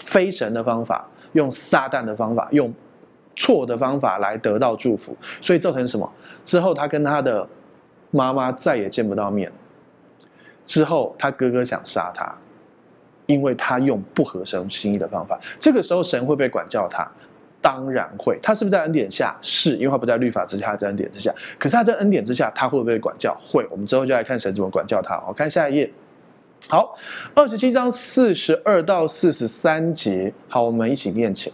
[0.00, 2.72] 非神的方法，用撒旦的方法，用
[3.34, 6.10] 错的方法来得到祝福，所以造成什么？
[6.44, 7.46] 之后他跟他的
[8.10, 9.52] 妈妈再也见不到面。
[10.64, 12.34] 之后他哥哥想杀他，
[13.26, 15.38] 因为他用不合神心意的方法。
[15.60, 17.06] 这个时候神会不会管教他？
[17.66, 19.36] 当然会，他是不是在恩典下？
[19.42, 21.34] 是，因为他不在律法之下，他在恩典之下。
[21.58, 23.36] 可是他在恩典之下，他会不会管教？
[23.40, 23.66] 会。
[23.72, 25.20] 我们之后就来看神怎么管教他。
[25.26, 25.92] 我看下一页。
[26.68, 26.96] 好，
[27.34, 30.32] 二十七章四十二到四十三节。
[30.48, 31.52] 好，我们一起念起。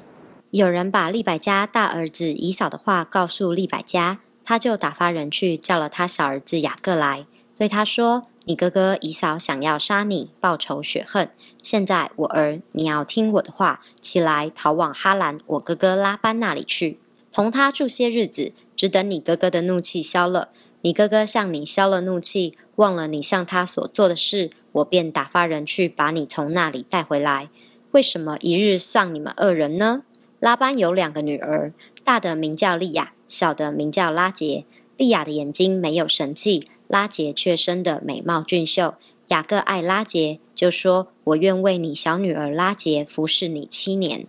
[0.51, 7.25] 有人把利百加大儿子以扫的话告诉利百加，他就打发人去叫了他小儿子雅各来，
[7.57, 8.25] 对他说。
[8.45, 11.31] 你哥哥以嫂想要杀你，报仇雪恨。
[11.63, 16.99] 现在我儿，你要听我的话，起来逃往哈兰，我哥哥拉班那里去，
[17.31, 20.49] 同他住些日子，只等你哥哥的怒气消了。
[20.81, 27.49] 你哥哥向你消了怒气，忘了你向他所做的事，我便打发人去把你从那里带回来。
[27.93, 30.03] 为什么一日丧你们二人呢？
[30.41, 34.65] 拉班有两个女儿，大的名叫利亚，小的名叫拉杰。
[34.97, 36.65] 利亚的眼睛没有神气。
[36.93, 38.97] 拉杰却生得美貌俊秀，
[39.29, 44.27] 雅各爱拉杰，就说：“我愿为你小女儿拉杰服侍你七年。”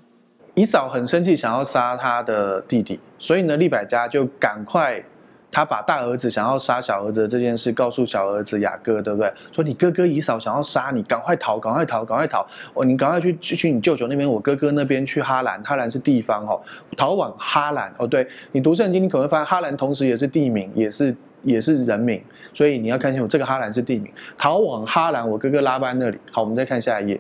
[0.56, 5.04] 以扫很生气，想要杀他的弟弟，所以呢，利百加就赶快，
[5.52, 9.30] 他把大儿子想要杀小儿子的这件事告诉小儿子雅各，对不对？
[9.52, 12.48] 说你哥哥以扫想要杀你，赶快逃，赶快逃，赶快逃！
[12.74, 16.62] 哦，你赶快去去你舅舅那边，我哥哥那边去哈兰，哈兰是地方哦，
[16.96, 18.08] 逃往哈兰哦。
[18.08, 21.14] 对，你读圣经，你可能会发现哈兰同时也是地名，也是。
[21.46, 24.12] 也是人名，所以你要看清楚，这个哈兰是地名。
[24.38, 26.18] 逃往哈兰，我哥哥拉班那里。
[26.32, 27.20] 好，我们再看下一页，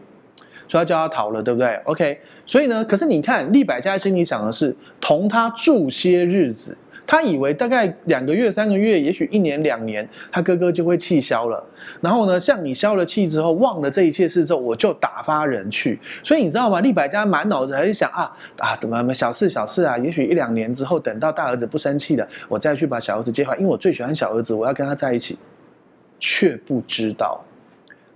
[0.68, 6.78] 所以要叫他逃了，对不对？OK，所以呢，可是你看，利百加心里想的是同他住些日子。
[7.06, 11.64] 他以为大概两个月、三个月，也许一年、两年，他哥哥就会气消了。
[12.02, 16.00] 然后呢，像你消了气之后，忘了这一切事之后，我就打发人去。
[16.24, 16.80] 所以你知道吗？
[16.82, 19.98] 利百家满脑子还是想啊啊，怎么小事小事啊？
[19.98, 25.38] 也许一两年之后，等到大儿子不生气了，我再去把小儿子接回来，因为我最喜欢小儿子，我要跟他在一起。
[26.26, 27.44] 却不知道，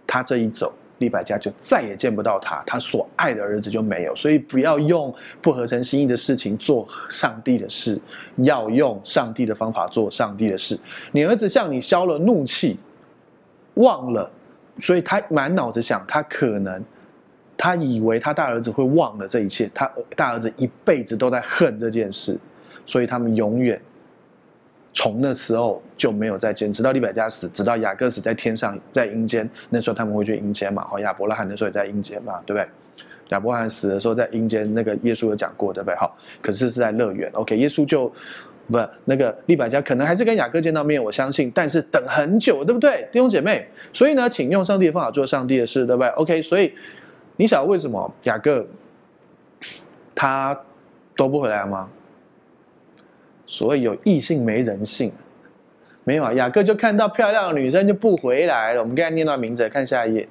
[0.05, 4.15] 他这一走，利百加就再也见不到他，他所爱的儿子就没有。
[4.15, 7.99] 所以不要用不合神心意的事情做上帝的事，
[8.37, 10.79] 要用上帝的方法做上帝的事。
[11.11, 12.79] 你儿子向你消了怒气，
[13.75, 14.29] 忘了，
[14.79, 16.83] 所以他满脑子想，他可能
[17.55, 22.39] 他以为他大儿子会忘了这一切，他大儿子一辈子都在恨这件事，
[22.85, 23.79] 所以他们永远。
[24.97, 29.47] 从那时候就没有再见，直到利百加死，直到雅各死在天上，在阴间。
[29.69, 30.87] 那时候他们会去阴间嘛？
[30.87, 32.67] 好，亚伯拉罕那时候也在阴间嘛，对不对？
[33.29, 35.95] 亚伯拉罕死的时候在阴间，那个耶稣有讲过，对不对？
[35.97, 37.29] 好，可是是在乐园。
[37.33, 38.11] OK，耶稣就
[38.71, 43.67] 不那个利百加可能还是跟雅各见到面，我相信，但是等很久，对不对，弟兄姐妹？
[43.93, 46.73] 所以呢，请用上帝的方法做上帝的事，对不对？OK，所以
[47.35, 48.65] 你晓得为什么雅各
[50.15, 50.59] 他
[51.15, 51.87] 都不回来吗？
[53.47, 55.11] 所谓有异性没人性，
[56.03, 56.33] 没有啊？
[56.33, 58.81] 雅各就看到漂亮的女生就不回来了。
[58.81, 60.27] 我们刚才念到名字，看下一页。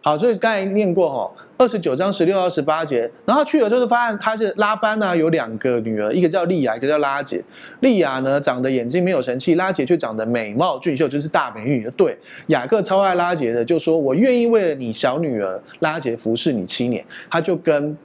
[0.00, 3.10] 好，所以刚才念过哈，二十九章十六到十八节。
[3.24, 7.42] 然后去了就是发现他是拉班呢，有两个女儿，一个叫利亚，一个叫拉姐。
[7.80, 11.90] 利亚呢长得眼睛没有神气，拉姐却长得美貌俊秀，就是大美女。
[11.96, 17.02] 对，雅各超爱拉姐的，就说我愿意为了你小女儿拉结服侍你七年。
[17.30, 17.96] 他就跟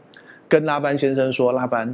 [0.48, 1.94] 跟拉班先生说，拉班，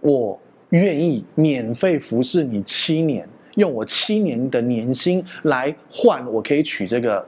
[0.00, 0.38] 我。
[0.74, 7.24] 愿意免费服侍你七年，用我七年的年薪来换，我可以娶这个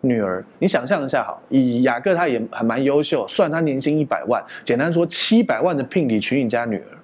[0.00, 0.44] 女儿。
[0.58, 6.98] 你想象一下，好，以雅各他也还蛮优秀，算他年薪一百万，简单说七百万的聘礼娶你家女儿，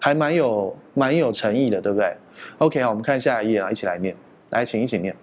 [0.00, 2.16] 还蛮有蛮有诚意的，对不对
[2.58, 4.16] ？OK，好，我们看下一页啊，一起来念，
[4.50, 5.14] 来，请一起念。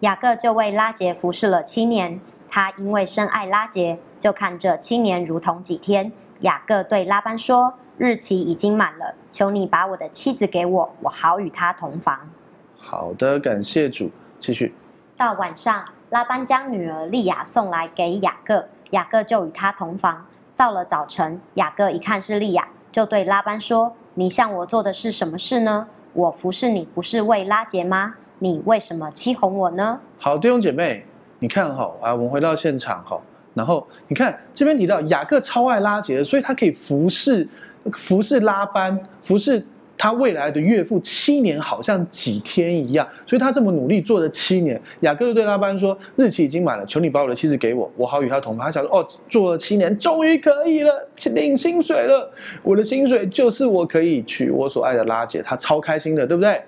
[0.00, 6.10] 雅各就为拉杰服侍了七年，他因为深爱拉杰，就看这七年如同几天。
[6.40, 7.74] 雅各对拉班说。
[7.98, 12.30] 日期已经满了，求你把我的妻子给我，我好与她同房。
[12.76, 14.08] 好的，感谢主。
[14.38, 14.72] 继续。
[15.16, 20.24] 到晚上，拉班将女儿利亚送来给雅各，雅各就与她同房。
[20.56, 25.88] 到了早晨，雅各一看是利亚，就对拉班说：“你向我做的是什么事呢？
[26.12, 28.14] 我服侍你不是为拉结吗？
[28.38, 31.04] 你为什么欺哄我呢？”好，弟兄姐妹，
[31.40, 33.20] 你看哈，啊，我们回到现场哈，
[33.54, 37.48] 然后你看这边提到雅各超爱拉结，所以他可以服侍。
[37.92, 39.64] 服侍拉班，服侍
[39.96, 43.06] 他未来的岳父七年，好像几天一样。
[43.26, 44.80] 所以他这么努力做了七年。
[45.00, 52.32] 雅各就对拉班说：“日期已经满了，求你把我的妻子给我，我好与他同房。”他想说：“哦，做了七年，终于可以了，领薪水了。
[52.62, 56.60] 我的薪水就是我可以娶我所爱的拉姐，他超开心的，对不对？”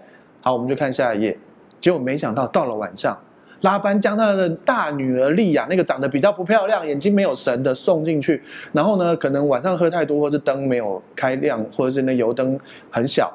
[0.42, 1.38] 好，我们就看下一页。
[1.80, 3.16] 结果没想到到了晚上。
[3.62, 8.42] 拉班将他的大女儿利亚，那个长得比较不漂亮、眼睛没有神的送进去，
[8.72, 12.58] 然后呢，可能晚上喝太多，或是灯没有开亮，或者是那油灯
[12.90, 13.32] 很小，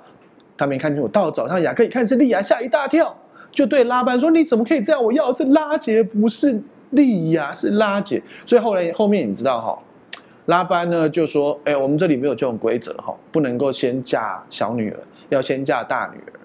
[0.57, 1.07] 他没看清楚。
[1.07, 3.15] 到早上，雅各一看是利亚，吓一大跳，
[3.51, 5.03] 就对拉班说：“你怎么可以这样？
[5.03, 6.59] 我要的是拉杰，不是
[6.89, 9.77] 利亚，是拉杰。”所以后来后面你知道哈，
[10.45, 16.39] 拉班呢就说：“哎，我们这里没有这种规则哈，不能够先嫁小女儿，要先嫁大女儿。”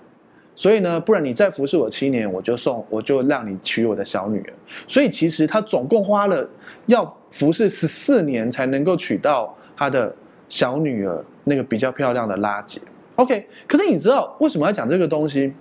[0.54, 4.52] 所以呢，不然你再服侍我七年，我就送，我就让你娶我的小女儿。
[4.86, 6.48] 所以其实他总共花了
[6.86, 10.14] 要服侍十四年才能够娶到他的
[10.48, 12.80] 小女儿，那个比较漂亮的拉姐。
[13.16, 15.52] OK，可是你知道为什么要讲这个东西？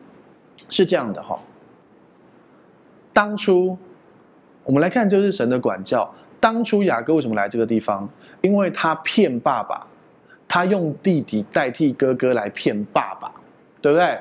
[0.70, 1.40] 是这样的哈，
[3.14, 3.78] 当初
[4.66, 6.14] 我们来看，就是神的管教。
[6.42, 8.08] 当初雅各为什么来这个地方？
[8.42, 9.88] 因为他骗爸爸，
[10.50, 13.32] 他用弟弟代替哥哥来骗爸爸，
[13.82, 14.20] 对不对？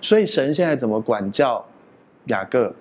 [0.00, 1.64] 所以神现在怎么管教
[2.26, 2.74] 雅各？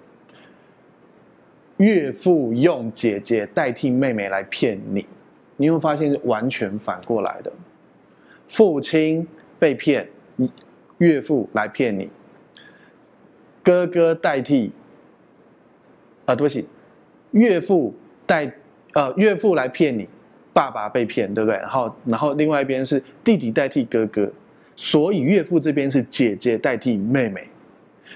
[1.78, 5.06] 岳父用姐姐代替妹妹来骗你，
[5.56, 7.50] 你会发现是完全反过来的。
[8.50, 9.26] 父亲
[9.58, 10.10] 被骗，
[10.98, 12.10] 岳父来骗你；
[13.64, 14.74] 哥哥代替，
[16.26, 16.68] 啊，对不起，
[17.32, 17.96] 岳父
[18.26, 18.52] 代
[18.94, 20.10] 呃岳父来骗你，
[20.52, 21.58] 爸爸被骗，对不对？
[21.60, 24.30] 然后然后另外一边是弟弟代替哥哥。
[24.82, 27.46] 所以岳父这边是姐姐代替妹妹，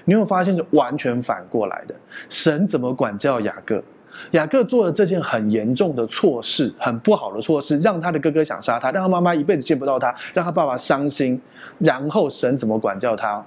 [0.06, 1.94] 你会发现是完全反过来的。
[2.30, 3.84] 神怎么管教雅各？
[4.30, 11.38] 雅各做了这件很严重的错事，很不好的错事，让他的哥哥想杀他，让他妈妈一辈子见不到他，让他爸爸伤心。
[11.78, 13.44] 然后神怎么管教他？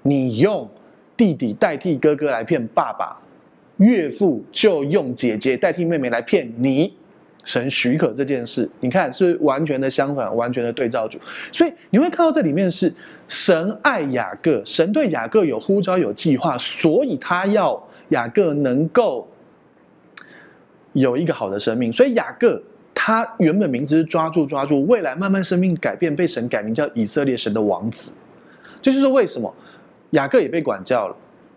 [0.00, 0.66] 你用
[1.18, 3.18] 弟弟代替哥哥来骗爸爸，
[3.76, 6.96] 岳父就用姐姐代替妹妹来骗你。
[7.44, 11.18] 神许可这件事，你看是完全的相反，完全的对照组。
[11.52, 12.92] 所以你会看到这里面是
[13.28, 19.28] 神爱雅各，神对雅各有呼召有计划，所以他要雅各能够
[20.94, 21.92] 有一个好的生命。
[21.92, 22.60] 所以雅各
[22.94, 28.12] 他原本名字是抓住抓住，未来慢慢生命改变，被神改名叫以色列神的王子。
[28.80, 29.54] 这就是为什么
[30.10, 31.16] 雅各也被管教了。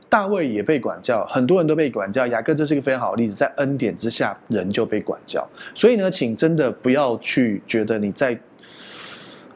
[0.10, 2.26] 大卫也被管教，很多人都被管教。
[2.28, 5.46] 雅各这是一个非常好的例子，在恩典之下，人就被管教。
[5.76, 8.40] 所以呢，请真的不要去觉得你在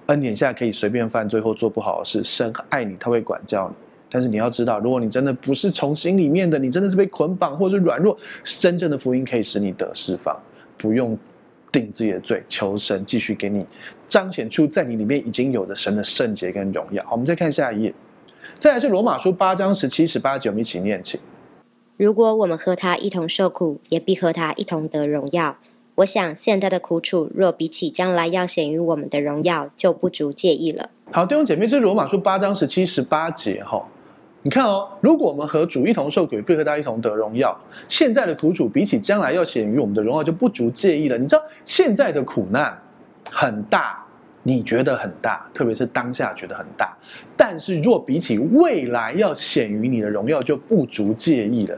[0.07, 2.21] 恩典下可以随便犯罪或做不好的事。
[2.23, 3.75] 神爱你，他会管教你。
[4.09, 10.37] 但是你要知道，如果你真的不是从心里面的，你真的是被捆绑或者是软弱，真正的福音可以使你得释放，
[10.77, 11.17] 不用
[11.71, 13.65] 定自己的罪，求神继续给你
[14.09, 17.01] 彰显出在你里面已经有的神的圣洁跟荣耀。
[17.05, 17.93] 好，我们再看下一页。
[18.57, 21.19] 再来是罗马书八章十七、十八节，我们一起念起。
[21.97, 25.57] 如果我们和他一同受苦，也必和他一同得荣耀。
[25.95, 30.89] 我想现在的苦楚，若比起将来要显于我们的荣耀，就不足介意了。
[31.11, 33.85] 好，弟兄姐妹，这是罗马书八章十七、十八节哈。
[34.43, 37.55] 你看哦，如果我们和主一同受苦，也必和他一同得荣耀。
[37.87, 41.17] 现在的苦楚比起将来要显于我们的荣耀，就不足介意了。
[41.17, 42.81] 你知道现在的苦难
[43.29, 44.00] 很大。
[44.43, 46.97] 你觉得很大，特别是当下觉得很大，
[47.37, 51.77] 但是若比起未来要显于你的荣耀，就不足介意了，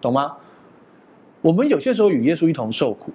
[0.00, 0.32] 懂吗？
[1.42, 3.12] 我们有些时候与耶稣一同受苦，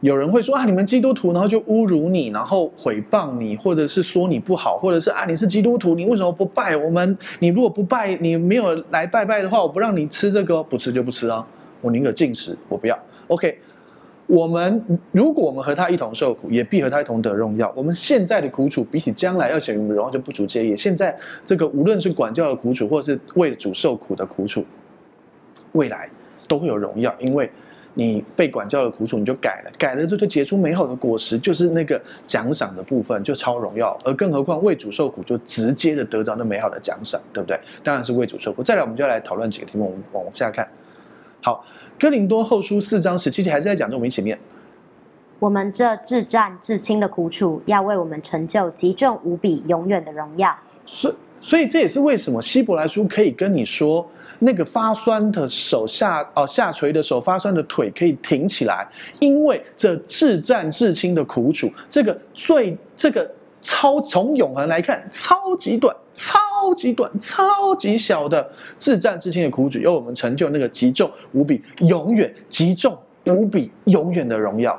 [0.00, 7.16] 有人会说啊，你们基督徒，然后就侮辱你，然后毁谤你，或者是说你不好，或者是啊，你是基督徒，你为什么不拜我们？
[7.38, 11.46] 你如果不拜，你没有来拜拜的话，我不让你吃这个，不吃就不吃啊，
[11.80, 12.98] 我宁可禁食，我不要。
[13.28, 13.58] OK。
[14.32, 17.70] 我们如果我们和他一同受苦，也必和他一同得荣耀。
[17.76, 20.74] 我们现在的苦楚比起将来要显荣耀就不足介意。
[20.74, 21.14] 现在
[21.44, 24.64] 这个无论是管教的苦楚，或是为主受苦的苦楚，
[25.72, 26.08] 未来
[26.48, 27.50] 都会有荣耀，因为
[27.92, 33.94] 你被管教的苦楚你就改了，改了之后就结出美好的果实，就是那个奖赏的部分就超荣耀。
[34.02, 37.60] 而更何况为主受苦，就直接的得着那美好的奖赏，对不对？
[37.82, 38.62] 当然是为主受苦。
[38.62, 40.66] 再来，我们就要来讨论几个题目，我们往下看。
[41.42, 41.62] 好。
[42.02, 44.36] 哥林多后书四章十七节还是在讲，这我们一起念。
[45.38, 50.52] 我们这至战至轻的苦楚，要为我们成就极重无比永远的荣耀。
[50.84, 54.04] 所所以这也是为什么希伯来书可以跟你说，
[54.40, 58.84] 那个发酸的手下哦下垂的手发酸的腿可以挺起来，
[59.20, 63.30] 因为这至战至轻的苦楚，这个最这个。
[63.62, 66.38] 超从永恒来看，超级短、超
[66.74, 74.78] 级短、超级小的至暂至轻的苦楚，由我们成就那个极重无比、永远极重无比、永远的荣耀。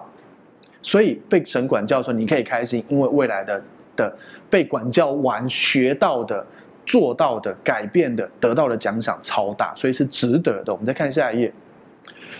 [0.81, 3.63] 所以被神管教说，你可以开心，因为未来的
[3.95, 4.13] 的
[4.49, 6.45] 被管教完、学到的、
[6.85, 10.73] 做到的、改变的、得到的奖赏超大，所以是值得的。
[10.73, 11.53] 我们再看下一页，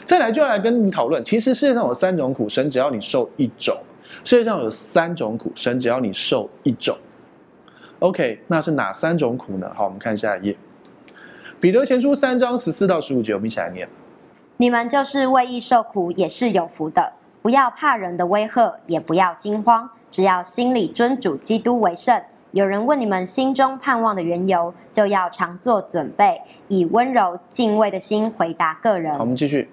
[0.03, 3.73] 再来就要来跟你讨论，其实世界上有三种苦，神只要你受一种。
[4.23, 6.97] 世界上有三种苦，神只要你受一种
[7.99, 9.71] ，OK，那是哪三种苦呢？
[9.75, 10.57] 好，我们看下一页，
[11.59, 13.87] 彼得前书三章十四到十五节，我们一起来念。
[14.57, 17.13] 你们就是为义受苦，也是有福的。
[17.41, 22.21] 不要怕人的威吓，也不要惊慌，只要心里尊主基督为圣。
[22.51, 29.11] 有人问你们心中盼望的缘由，就要常做准备，以温柔敬畏的心回答个人。
[29.13, 29.67] 好，我们继续。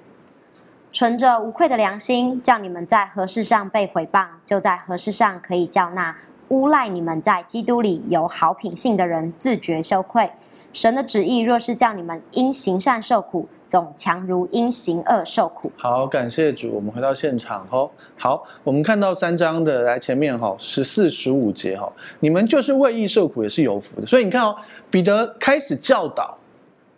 [0.93, 6.17] 存着无愧的良心，叫你们在何事上被毁谤，就在何事上可以叫那
[6.49, 10.29] 诬赖你们在基督里有好品性的人自觉羞愧。
[10.73, 15.71] 神的旨意若是叫你们因行善受苦，总强如因行恶受苦。
[15.77, 17.89] 好，感谢主，我们回到现场哈。
[18.17, 24.07] 好，我们看到三章的来前面哈，十四、十五节哈，你们就是为义受苦也是有福的。
[24.07, 24.57] 所以你看哦，
[24.91, 26.37] 彼得开始教导，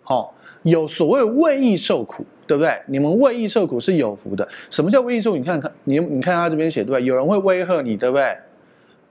[0.03, 2.25] 好，有所谓为义受苦。
[2.47, 2.77] 对不对？
[2.87, 4.47] 你们为义受苦是有福的。
[4.71, 5.37] 什么叫为义受苦？
[5.37, 7.05] 你看看，你你看他这边写对不对？
[7.05, 8.37] 有人会威吓你，对不对？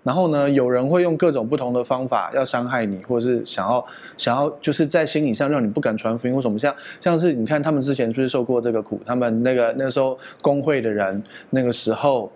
[0.04, 3.86] 然后呢，有人会用各种不同的方法要伤害你，或者是想要
[4.18, 9.00] 想要就是在心理上让你不敢传福音或什么像像是你看他们之前是不是受过这个苦？
[9.06, 11.22] 他们那个那时候工会的人，
[11.52, 12.32] 那个时候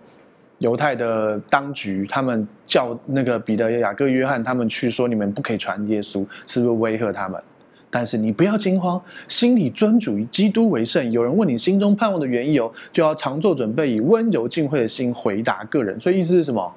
[0.58, 7.42] 犹太的当局，他们叫那个彼得、雅各、约翰他们去说，你们不可以传耶稣，是不是威吓他们？
[7.96, 11.10] 但是你不要惊慌，心里尊主以基督为圣。
[11.10, 15.98] 有人问你心中盼望的缘由，就要常做准备，以温柔敬畏的心回答个人。
[15.98, 16.70] 所以意思是什么？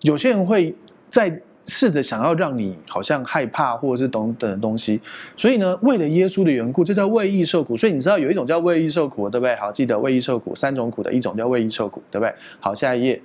[0.00, 0.74] 有些人会
[1.08, 5.00] 在试着想要让你好像害怕，或者是等等的东西。
[5.36, 7.76] 所以呢，为了耶稣的缘故，这叫为义受苦。
[7.76, 9.54] 所以你知道有一种叫为义受苦，对不对？
[9.54, 12.34] 好，记得为义受苦，三种苦的一种叫为义受苦，对不对？
[12.58, 13.22] 好，下一页。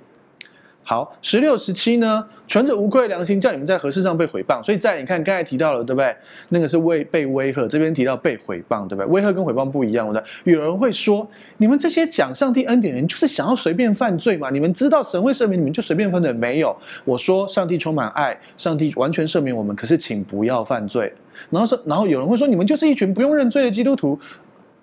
[0.84, 2.24] 好，十六、十七呢？
[2.48, 4.62] 存着无愧良心，叫你们在何事上被毁谤。
[4.62, 6.14] 所以在你看刚才提到了，对不对？
[6.50, 9.06] 那个是为被威吓，这边提到被毁谤，对不对？
[9.06, 10.22] 威吓跟毁谤不一样的。
[10.44, 11.26] 有人会说，
[11.56, 14.50] 你们这些讲上帝恩典的人，就是想要随便犯罪嘛？
[14.50, 16.32] 你们知道神会赦免你们，就随便犯罪？
[16.32, 19.74] 没有，我说上帝充满爱，上帝完全赦免我们。
[19.74, 21.10] 可是请不要犯罪。
[21.48, 24.18] 然后说，然后有人会说，你们就是一群不用认罪的基督徒，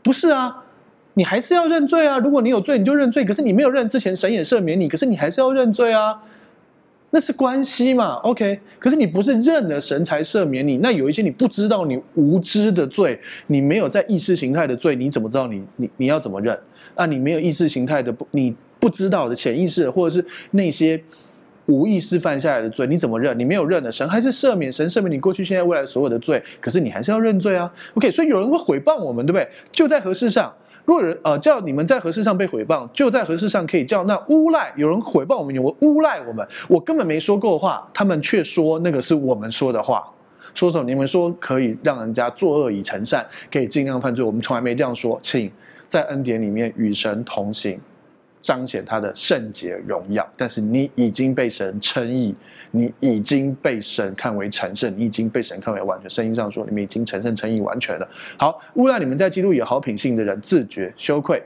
[0.02, 0.64] 不是啊？
[1.20, 2.18] 你还是要认罪啊！
[2.18, 3.26] 如果你有罪，你就认罪。
[3.26, 4.88] 可是你没有认之前，神也赦免你。
[4.88, 6.18] 可是你还是要认罪啊！
[7.10, 8.58] 那是关系嘛，OK？
[8.80, 16.58] 可是你不是认了神才赦免你，那有一些你不知道你无知的罪，你没有在意识形态的罪，你怎么知道你你你要怎么认？
[16.96, 21.04] 啊，你没有意识形态的不，你不知道的潜意识或者是那些
[21.66, 23.38] 无意识犯下来的罪，你怎么认？
[23.38, 28.10] 你没有认的，神还是赦免，神赦免你过去、现在、未来所有的罪，可是你还是要认罪啊，OK？
[28.10, 29.46] 所以有人会诽谤我们，对不对？
[29.74, 30.54] 就在何事上？
[30.86, 34.74] 如果人呃叫你们在何事上被诽谤，就在何事上可以叫那诬赖。
[34.76, 40.04] 有人诽谤我们，有人诬赖我们，我根本没说过话，他们却说那个是我们说的话。
[40.56, 40.84] 说什么？
[40.84, 45.20] 你们说可以让人家作恶以成善，可以尽量犯罪，我们从来没这样说。
[45.22, 45.52] 请
[45.88, 47.80] 在恩典里面与神同行，
[48.42, 50.28] 彰显他的圣洁荣耀。
[50.36, 52.36] 但是你已经被神称义。
[52.72, 56.10] 你已经被神看为成圣，你已经被神看为完全。
[56.10, 58.08] 圣经上说，你们已经成圣、成义、完全了。
[58.38, 61.42] 好，诬赖你们在基督有好品性的人，自觉羞愧。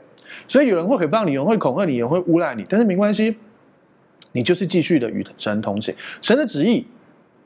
[0.48, 3.36] 所以有人会诽谤你，有人会恐吓你，有人会诬赖你，但是没关系，
[4.32, 5.94] 你就是继续的与神同行。
[6.20, 6.84] 神的旨意，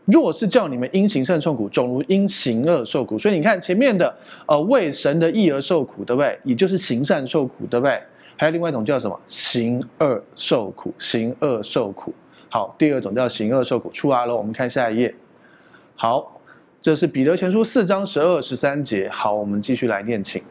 [0.07, 3.19] 若是叫你们因行善受苦，总如因行恶受苦。
[3.19, 4.15] 所以你看前面的，
[4.47, 6.39] 呃，为神的义而受苦，对不对？
[6.45, 8.01] 也就是行善受苦，对不对？
[8.37, 9.21] 还有另外一种叫什么？
[9.27, 12.15] 行恶受苦，行恶受苦。
[12.51, 14.35] 好，第二种叫行恶受苦，出来了。
[14.37, 15.15] 我们看下一页。
[15.95, 16.41] 好，
[16.81, 19.09] 这是彼得前书四章十二十三节。
[19.11, 20.43] 好，我们继续来念，请。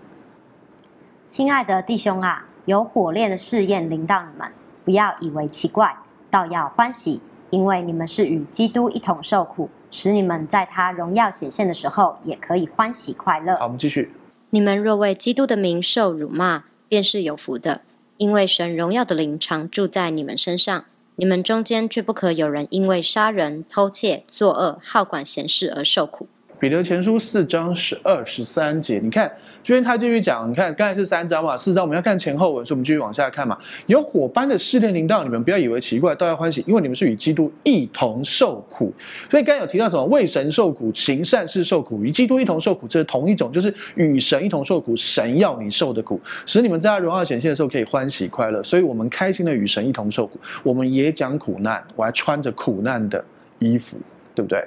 [1.28, 4.48] 亲爱的弟兄啊，有火炼的试验临到你们，
[4.86, 5.98] 不要以为奇怪，
[6.30, 7.20] 倒要欢喜，
[7.50, 13.58] 因为你们是与基督一同受苦，使你们在他荣耀显现的时候，也可以欢喜快乐。
[13.58, 14.14] 好，我们继续。
[14.52, 17.82] 你们若为基督的名受辱骂，便是有福的，
[18.18, 20.86] 因为神荣耀的灵常住在你们身上。
[21.20, 26.28] 你们中间却不可有人因为杀人、偷窃、作恶、好管闲事而受苦。
[26.60, 29.32] 彼得前书四章十二十三节，你看，
[29.64, 33.56] 这边他继续讲，你看刚才是三章嘛，四章我们要看前后文，所以我们继续往下看嘛。
[33.86, 38.92] 有火般的试炼临到你们，不要以为奇怪，倒要欢喜，因为你们是与基督一同受苦。
[39.30, 40.04] 所以刚才有提到什么？
[40.06, 48.64] 为神受苦，行善事受苦，与基督一同受苦，这是同一种，就是与神一同受苦，神要你受的苦，使你们在他荣耀显现的时候可以欢喜快乐。
[48.64, 53.24] 所以我们开心的与神一同受苦，我们也讲苦难，我还穿着苦难的
[53.60, 53.96] 衣服，
[54.34, 54.66] 对不对？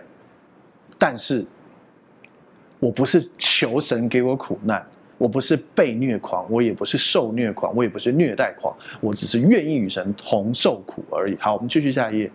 [0.97, 1.45] 但是。
[2.81, 4.85] 我不是求神给我苦难，
[5.19, 11.37] 我不是被虐狂，我也不是受虐狂，我也不是虐待狂，我只是愿意与神同受苦而已。
[11.39, 12.31] 好，我们继续下一页，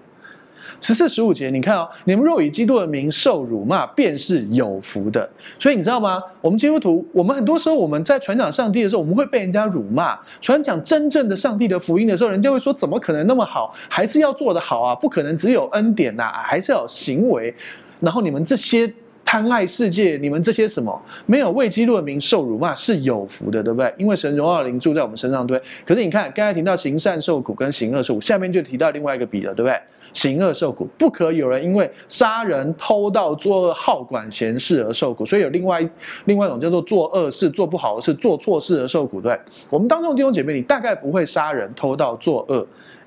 [0.79, 5.27] 十四、十五节，你看哦，你们若以基督的名受辱骂，便是有福的。
[5.57, 6.21] 所以你知道吗？
[6.41, 13.73] 我们基督徒，我们很多时候我们在传讲上帝的时候，我们会被人家辱骂；传讲真正的上帝的福音的时候，人家会说：怎么可能那么好？
[13.89, 14.93] 还是要做得好啊！
[14.93, 17.51] 不可能只有恩典呐、啊，还是要有行为。
[17.99, 18.93] 然后你们这些。
[19.25, 23.91] 贪爱世界，你们这些什么没有为基督的名受辱骂是有福的，对不对？
[23.97, 25.59] 因为神荣耀灵住在我们身上，对。
[25.83, 29.77] 可是你看，刚才提到行善受苦跟行恶受苦，下面就提到另外一个比了，对不对？
[30.13, 35.25] 行恶受苦，不可有人因为杀人、偷盗、作恶、好管闲事而受苦。
[35.25, 35.85] 所以有另外
[36.25, 39.37] 另外一种叫做做恶事、做不好的事、做错事而受苦，对。
[39.69, 42.65] 我们当中的弟兄姐妹，你大概不会杀人、偷盗、作恶，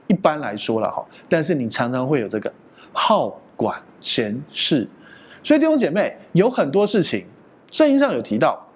[0.09, 1.03] 一般来说了哈。
[1.29, 2.53] 但是你常常会有这个
[2.93, 4.87] 好管闲事。
[5.49, 7.25] 所以弟兄姐妹，有很多事情，
[7.73, 8.69] 圣经上有提到，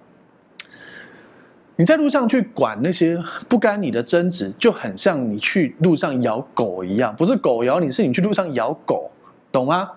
[1.76, 9.10] 你在路上去管那些不干你的争执，就很像你去路上咬狗一样，不是狗咬你，是你去路上咬狗，
[9.52, 9.90] 懂吗？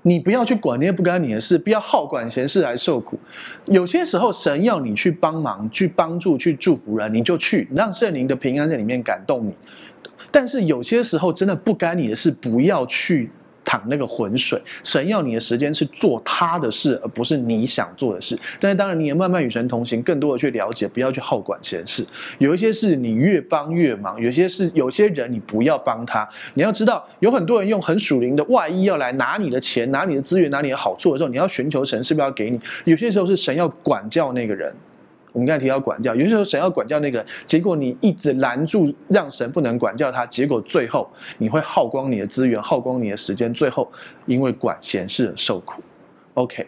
[0.00, 3.20] 你不要去管那些不干你的事，不要好管闲事来受苦。
[3.66, 9.52] 有些时候，神要你去帮忙、去帮助、去祝福人，你就去，让圣灵的平安在里面感动你。
[10.30, 13.30] 但是有些时候，真的不干你的事，不要去。
[13.68, 18.34] 淌那个浑水，神要你的时间是做他的事，而不是你想做的事。
[18.58, 22.02] 但是当然，你也慢慢与神同行，更多的去了解，不要去好管闲事。
[22.38, 26.26] 有一些事你越帮越忙，有些事有些人你不要帮他。
[26.54, 32.58] 你要知道，有很多人用很属灵的外衣要来拿你的钱、拿你的资源、拿你的好处的时候，你要寻求神是不是要给你？
[32.84, 34.74] 有些时候是神要管教那个人。
[35.38, 41.08] 我们刚才提到管教，有些时候神要管教那个，结果你一直拦住，让神不能管教他，结果最后
[41.38, 43.88] 你会耗光你的资源，耗光你的时间，最后
[44.26, 45.80] 因为管闲事而受苦。
[46.34, 46.66] OK，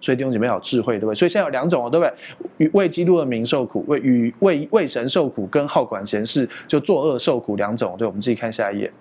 [0.00, 1.14] 所以弟兄姐妹有智慧，对不对？
[1.16, 2.14] 所以现在有两种哦，对不对？
[2.58, 7.96] 与为基督的名受苦，为与为为神受苦，跟好管闲事就作恶受苦两种。
[7.98, 8.92] 对，我们自己看下一页。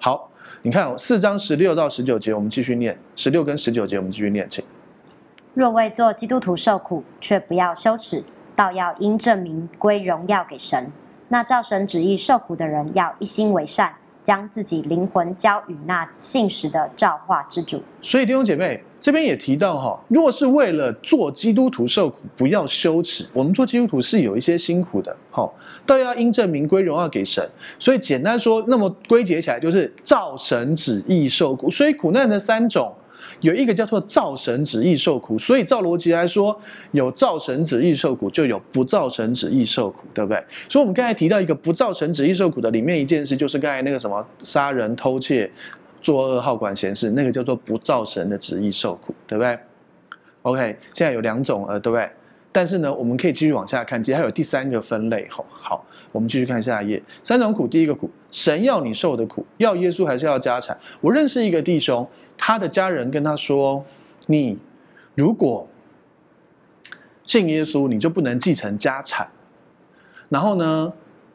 [0.00, 0.28] 好，
[0.62, 4.64] 你看哦，四章十六到十九节，我们继续念十六跟十九节，我们继续念，请。
[5.56, 8.22] 若为做基督徒受苦，却不要羞耻，
[8.54, 10.92] 倒要因这名归荣耀给神。
[11.28, 13.90] 那照神旨意受苦的人，要一心为善，
[14.22, 17.82] 将自己灵魂交与那信实的造化之主。
[18.02, 23.26] 所以弟兄姐妹，这边也提到哈，若是为了做基督徒受苦，不要羞耻。
[23.32, 25.50] 我们做基督徒是有一些辛苦的，哈，
[25.86, 27.42] 都要因这名归荣耀给神。
[27.78, 31.70] 所以简单说，那么归结起来就是照神旨意受苦。
[31.70, 32.94] 所以苦难的三种，
[33.40, 35.38] 有一个叫做造神旨意受苦。
[35.38, 36.58] 所以照逻辑来说，
[36.92, 40.44] 有造神旨意受苦，就有不造神旨意受苦，对不对？
[40.68, 45.50] 所以我们刚才提到一个不造神旨意受苦的里面一件事，就是刚才那个什么杀人、偷窃。
[46.02, 49.58] 作恶好管闲事，那个叫做不造神的旨意受苦，对不对
[50.42, 52.08] ？OK，现在有两种呃，对不对？
[52.52, 55.26] 但是呢，我们可以继续往下看，接下来还有第三个分类。
[55.28, 57.02] 好，好，我们继续看下一页。
[57.24, 60.78] 三种苦，第一个苦，神要你受的苦，要耶稣还是要家产？
[61.00, 62.08] 我认识一个弟兄，
[62.38, 63.84] 他的家人跟他说
[64.26, 64.58] ：“你
[65.14, 65.68] 如果
[67.24, 69.28] 信耶稣，你就不能继承家产。”
[70.28, 70.92] 然后呢，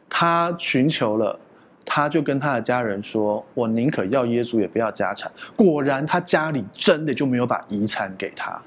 [0.08, 1.38] 他寻求了。
[1.84, 8.62] 他就跟他的家人说：“我宁可要耶稣，也不要家产。”果然，他家里真的就没有把遗产给他，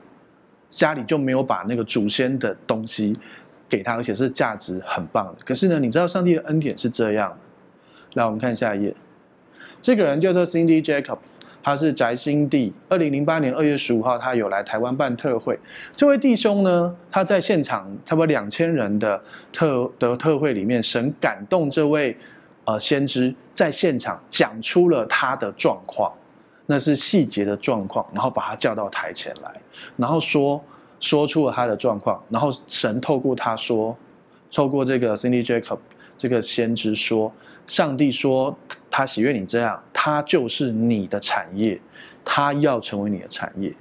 [0.69, 3.17] 家里就没有把那个祖先的东西
[3.69, 5.45] 给他，而且是价值很棒的。
[5.45, 7.35] 可是呢，你知道上帝的恩典是这样。
[8.15, 8.93] 来，我们看下一页。
[9.81, 11.17] 这个人叫做 Cindy Jacobs，
[11.65, 12.71] 他是宅心地。
[12.87, 15.59] 二零零八年二月十五号，他有来台湾办特会。
[15.95, 19.19] 这位弟兄呢，他在现场差不多两千人的
[19.51, 22.15] 特的特会里面，神感动这位。
[22.65, 26.11] 呃，先知在现场讲出了他的状况，
[26.65, 29.51] 那是细节的状况，然后把他叫到台前来，
[29.97, 30.59] 然后说
[30.99, 33.95] 说出了他的状况，然后神透过他说，
[34.51, 35.77] 透过这个 Cindy Jacob
[36.17, 37.31] 这个先知说，
[37.67, 38.57] 上帝说
[38.89, 41.81] 他喜悦你这样，他就是你的产业，
[42.23, 43.73] 他要成为你的产业，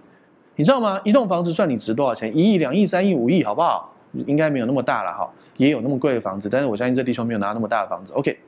[0.56, 0.98] 你知道吗？
[1.04, 2.34] 一栋房子算你值多少钱？
[2.34, 3.94] 一亿、两亿、三亿、五亿，好不好？
[4.26, 8.14] 应该没有那么大了哈，也有那么贵的房子，但是我相信这弟兄没有拿那么大的房子。
[8.14, 8.38] OK。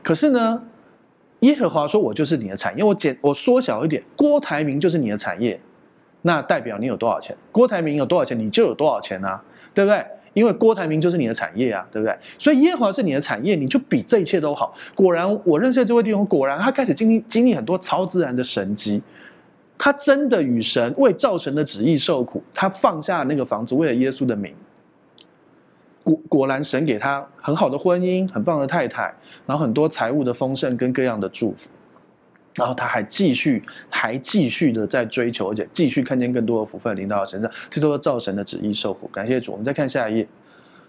[0.00, 0.62] 可是呢，
[1.40, 5.60] 耶和华说：“我就是你的产业。”我简我缩小一点，郭台铭就是你的产业，
[6.22, 7.36] 那代表你有多少钱？
[7.50, 9.42] 郭台铭有多少钱，你就有多少钱啊，
[9.74, 10.06] 对不对？
[10.38, 12.16] 因为郭台铭就是你的产业啊，对不对？
[12.38, 14.72] 所以耶和华是你的产业，你就比这一切都好。
[14.94, 19.02] 果然，我认识的这位弟兄，果然他开始经历经历很多超自然的神迹，
[19.76, 24.54] 他真的与神为造神的旨意受苦，他放下那个房子，为了耶稣的名。
[26.04, 29.12] 果果然，神给他很好的婚姻，很棒的太太，
[29.44, 31.68] 然后很多财务的丰盛跟各样的祝福，
[32.58, 39.08] 然后他还继续，还继续的在追求，而且继续看见更多的福分临到他身上，这都是照神的旨意受苦。
[39.08, 40.28] 感谢主，我们再看下一页。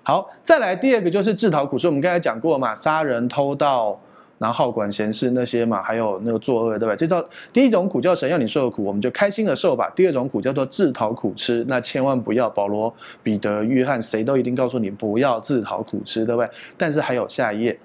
[0.04, 4.00] 好，再来第二个就是自讨苦，所以我们刚才讲过嘛，杀人、偷盗。
[4.40, 6.96] 然后好管闲事那些嘛，还有那个作恶，对吧？
[6.96, 9.92] 这叫第一种苦，叫神要你受的苦，我们就开心的受吧。
[9.94, 12.50] 第二种苦叫做自讨苦吃，那千万不要。
[12.50, 16.50] 保罗、彼得、约翰，谁都一定告诉你不要自讨苦吃，对不对？
[16.78, 17.78] 但是还有下一页，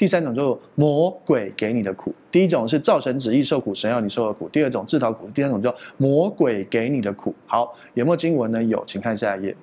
[0.00, 2.10] 第三种就是魔鬼给你的苦。
[2.32, 7.34] 第一种是造神旨意受苦，神要你受的苦；第二种自讨苦，第三种叫魔鬼给你的苦。
[7.46, 8.64] 好，有没有经文呢？
[8.64, 9.54] 有，请看下一页，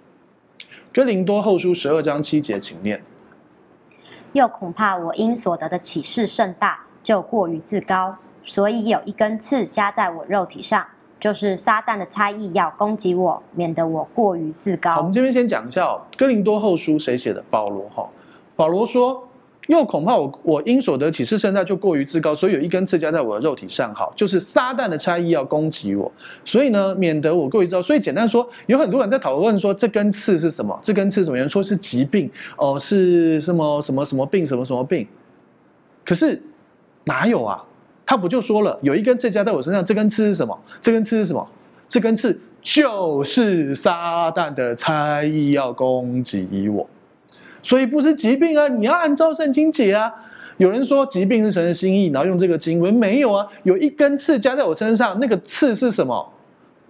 [0.93, 3.01] 哥林多后书十二章七节，请念。
[4.33, 10.85] 又恐怕我因所得的启示甚大，就过于自高，所以有一根刺加在我肉体上，
[11.19, 14.97] 就是撒旦的猜疑要攻击我，免得我过于自高。
[14.97, 17.43] 我们这边先讲一下哦，《哥林多后书》谁写的？
[17.49, 18.07] 保罗哈。
[18.55, 19.23] 保罗说。
[19.67, 26.11] 又恐怕我我因所得启示甚大，就过于自高，所以有一根刺加在我的肉体上，好，就是撒旦的差役要攻击我，
[26.43, 27.81] 所以呢，免得我过于自高。
[27.81, 30.77] 所以简单说，有很多人在讨论说这根刺是什么？
[30.81, 31.37] 这根刺什么？
[31.37, 34.47] 有人说是疾病哦，是什么什么什么病？
[34.47, 35.07] 什么什么病？
[36.05, 36.41] 可是
[37.03, 37.63] 哪有啊？
[38.05, 40.57] 他不就说了，有一根刺加在我身上，这根刺是什么？
[40.79, 41.45] 这根刺是什么？
[41.89, 46.87] 这根刺就是撒旦的差役要攻击我。
[47.61, 50.13] 所以不是疾病啊，你要按照圣经解啊。
[50.57, 53.45] 有人说疾病是神的心意，然后用这个经文没有啊？
[53.61, 56.33] 有一根刺加在我身上，那个刺是什么？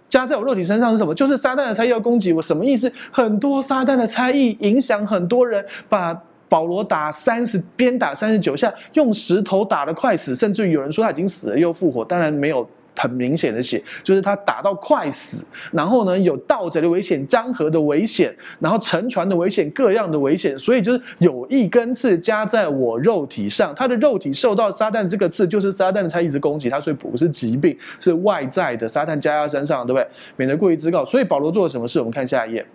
[0.07, 1.13] 加在我肉体身上是什么？
[1.13, 2.89] 就是撒旦的差役要攻击我，什么意思？
[3.11, 12.65] 很多撒旦的差役影响很多人，把保罗打三十鞭打三十九下，用石头打得快死，甚至于有人说他已经死了又复活，当然没有。
[12.97, 30.07] 很明显的写，就是他打到快死，然后呢，有盗贼的危险、江河的危险，然后沉船的危险，各样的危险，所以就是有一根刺加在我肉体上，他的肉体受到撒旦这个刺，就是撒旦的差一直攻击他，所以不是疾病，是外在的撒旦加在他身上，对不对？
[30.35, 31.05] 免得过于自告。
[31.05, 31.99] 所以保罗做了什么事？
[31.99, 32.65] 我们看下一页，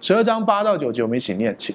[0.00, 1.74] 十二章八到九节，我们一起念，请。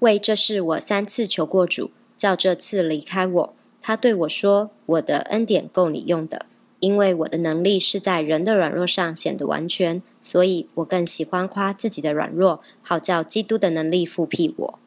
[0.00, 3.54] 为这事我三次求过主，叫这次离开我。
[3.80, 6.46] 他对我说：“我的恩典够你用的。”
[6.82, 14.78] 因为我的能力是在人的软弱上显得完全，所以我更喜欢夸自己的软弱，好叫基督的能力覆庇我。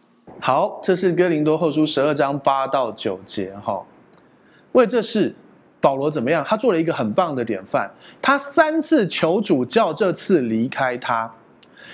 [0.41, 3.81] 好，这是哥林多后书十二章八到九节哈。
[4.73, 5.33] 为这事，
[5.79, 6.43] 保罗怎么样？
[6.45, 7.89] 他做了一个很棒的典范，
[8.21, 11.33] 他三次求主叫这次离开他。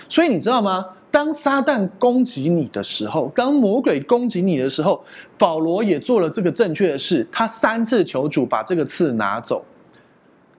[0.09, 0.83] 所以你知道吗？
[1.11, 5.03] 当撒旦攻击你的时候，当魔鬼攻击你的时候，
[5.37, 7.27] 保罗也做了这个正确的事。
[7.31, 9.63] 他三次求主把这个刺拿走，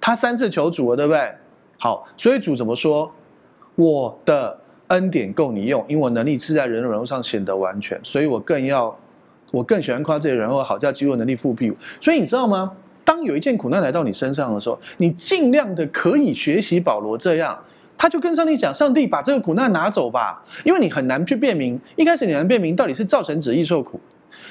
[0.03, 1.33] 他三次求主了，对不对？
[1.79, 3.11] 好，所以主怎么说？
[3.77, 8.95] 我的恩典够你用，因为我能力是在人的软弱上显得完全，所以我更要，
[9.53, 11.73] 我更喜欢夸这些软弱，好叫基督能力覆庇。
[12.01, 12.73] 所以你知道吗？
[13.05, 17.59] 当有一件苦难来到你身上的时候，你尽量的可以学习保罗这样。
[17.97, 21.81] 他就跟上帝讲：“上帝把这个苦难拿走吧，因为你很难去辨明。
[21.95, 24.01] 一开始你难辨明到底是造神旨意受苦，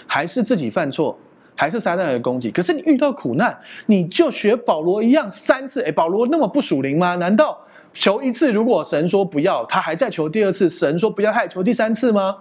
[0.07, 1.17] 还是自己犯错，
[1.61, 2.49] 还是撒旦的攻击。
[2.49, 3.55] 可是你遇到苦难，
[3.85, 5.79] 你就学保罗一样三次。
[5.83, 7.15] 诶，保罗那么不属灵吗？
[7.17, 7.55] 难道
[7.93, 10.67] 求一次，如果神说不要，他还在求第二次？
[10.67, 12.35] 神说不要，他还求第三次吗？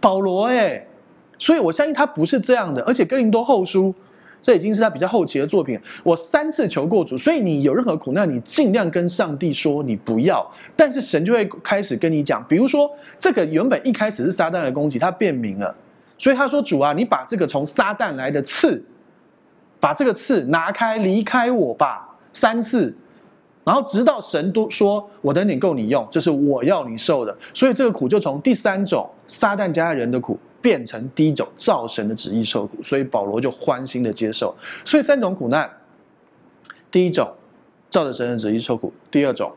[0.00, 0.86] 保罗诶，
[1.40, 2.80] 所以我相信他不是这样的。
[2.84, 3.92] 而且哥林多后书。”
[4.44, 5.78] 这已经是他比较后期的作品。
[6.02, 10.44] 我三次求过主，所以你有任何苦难，你尽量跟上帝说你不要，
[10.74, 12.44] 但是神就会开始跟你讲。
[12.48, 12.90] 比如说，
[13.20, 15.72] 这个原本一开始是撒旦的攻击，他辨明了，
[16.22, 18.80] 所以他说：“主啊，你把这个从撒旦来的刺，
[19.80, 22.94] 把这个刺拿开，离开我吧。”三次，
[23.64, 30.38] 然后直到神都说：“我的恩典够你用，这是我要你受的。”所以这个苦就从第三种撒旦加人的苦。
[30.62, 34.54] 变成第一种照神的旨意受苦，所以保罗就欢欣的接受。
[34.84, 35.68] 所以三种苦难，
[36.88, 37.28] 第一种
[37.90, 39.50] 照着神的旨意受苦，第二种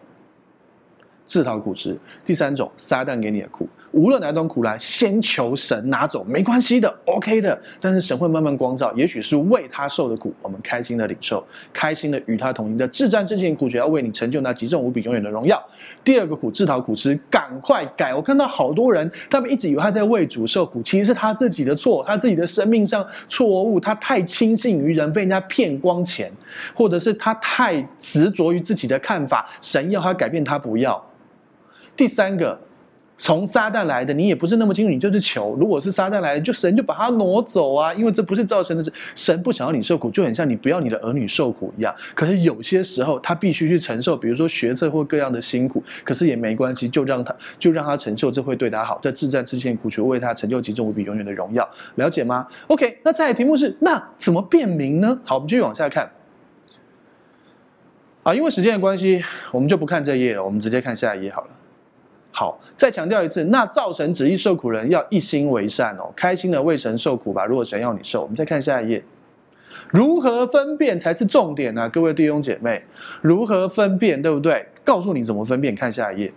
[1.23, 1.95] 自讨苦吃，
[2.25, 3.69] 第三种撒旦给你的苦。
[3.95, 7.57] 无论哪种苦来，先求神拿走，没关系的，OK 的。
[7.79, 11.41] 但是神会慢慢光照，也许是为他受的苦，我们开心的领受，
[11.71, 15.63] 开心的与他同行的至暂至轻的苦，却要为你成就那极重无比永远的荣耀。
[16.03, 18.13] 第二个苦，自讨苦吃，赶快改。
[18.13, 26.29] 我看到好多人，他们一直以为他在为主受苦，其实是他自己的错，他自己的生命上错误，他太轻信于人，被人家骗光钱，
[26.73, 31.01] 或者是他太执着于自己的看法，神要他改变，他不要。
[31.95, 32.59] 第三个。
[33.17, 35.55] 从撒旦来的，你也不是那么清楚，你就是求。
[35.57, 38.91] 如果是撒旦来的，就神就把他挪走啊，因为这不是造神的事。
[39.15, 41.95] 神不想要你受苦，就很像你不要你的儿女受苦一样。
[42.13, 48.99] 可是有些时候他必须去承受，比如说学测或各样的辛苦，可是也没关系，就让他就让他承受，这会对他好。
[49.01, 55.17] 在至暂至轻的苦，却为他成就极重无比永远的荣耀，了解吗？OK，那再来题目是，那怎么辨明呢？
[55.23, 56.11] 好，我们继续往下看。
[58.23, 61.47] 啊，因为时间的关系，我们就不看这页了，我们直接看下一页好了。
[62.37, 67.45] 好，再强调一次，那造神旨意受苦人要一心为善哦，开心的为神受苦吧。
[67.45, 69.01] 如果神要你受，我们再看下一页，
[69.89, 71.87] 如何分辨才是重点呢、啊？
[71.87, 72.83] 各位弟兄姐妹，
[73.21, 74.67] 如何分辨，对不对？
[74.83, 76.33] 告诉你怎么分辨，看下一页，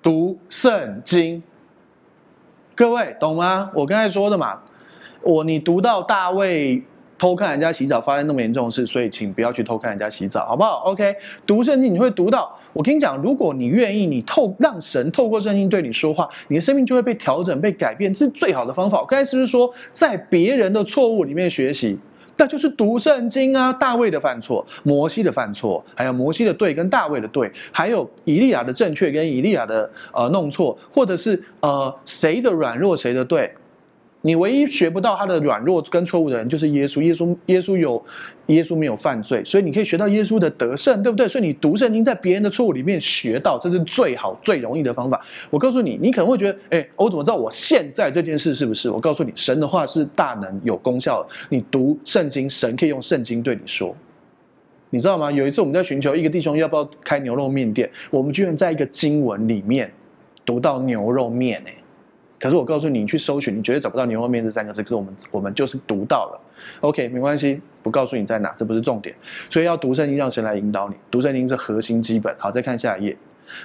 [0.00, 1.42] 读圣经。
[2.76, 3.72] 各位懂吗？
[3.74, 4.60] 我刚才说的嘛，
[5.22, 6.84] 我你读到大卫。
[7.20, 11.14] 偷看人家洗澡，发生那么严重的事，所以请不要去偷看人家洗澡，好不好？OK，
[11.46, 12.58] 读圣经你会读到。
[12.72, 19.00] 我跟你讲，如果你愿意，你透让神透过圣经对你说话，你的生命就会被调整、被改变，这是最好的方法。
[19.00, 21.98] 我刚才是不是说，在别人的错误里面学习？
[22.38, 23.70] 那就是读圣经啊。
[23.70, 33.52] 大卫的犯错，摩西的犯错，还有摩西的对跟大卫的对，还有以利亚的正确跟以利亚的呃弄错，或者是呃谁的软弱谁的对。
[34.22, 37.00] 你唯一学不到他的软弱跟错误的人，就是耶稣。
[37.00, 38.04] 耶稣，耶稣有，
[38.48, 41.26] 耶稣没有犯罪，所以你可以学到耶稣的得胜，对不对？
[41.26, 45.18] 所以你读圣经，在别人的错误里面学到，这是最好最容易的方法。
[45.48, 48.90] 我告诉你，你可能会觉得，哎，我怎么知道我现在这件事是不是？
[48.90, 51.28] 我告诉你，神的话是大能有功效的。
[51.48, 53.96] 你读圣经，神可以用圣经对你说，
[54.90, 55.32] 你知道吗？
[55.32, 59.90] 有一次我们在寻求一个弟兄要不要开牛肉面店，我们居然在一个经文里面
[60.44, 61.74] 读到牛肉面，哎。
[62.40, 64.82] 可是我告诉你，你去搜寻，你绝对找不到牛肉面这三个字。
[64.82, 66.40] 可是我们我们就是读到了
[66.80, 69.14] ，OK，没关系，不告诉你在哪，这不是重点。
[69.50, 70.94] 所以要读圣经，让神来引导你。
[71.10, 72.34] 读圣经是核心基本。
[72.38, 73.16] 好，再看下一页，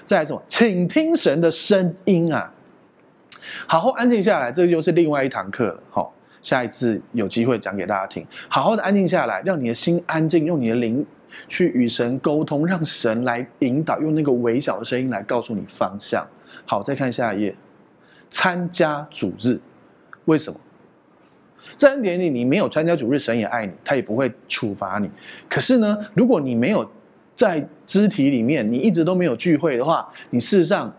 [0.03, 0.43] 再来什么？
[0.45, 2.51] 请听神的声音啊！
[3.65, 5.79] 好好安静下来，这个就是另外一堂课了。
[5.89, 8.27] 好，下一次有机会讲给大家听。
[8.49, 11.05] 好好的安静下来，让你的心安静，用你的灵
[11.47, 16.27] 去与神沟通，让神来引导，用那个微小的声音来告诉你方向。
[16.65, 17.55] 好，再看下一页。
[18.35, 19.57] 参加主日，
[20.25, 20.59] 为什么？
[21.77, 25.09] 在恩典里，你没有参加主日，神也爱你，他也不会处罚你。
[25.47, 26.85] 可是呢，如果你没有
[27.33, 30.93] 在肢体里面，你一直都没有聚会的话，你事实上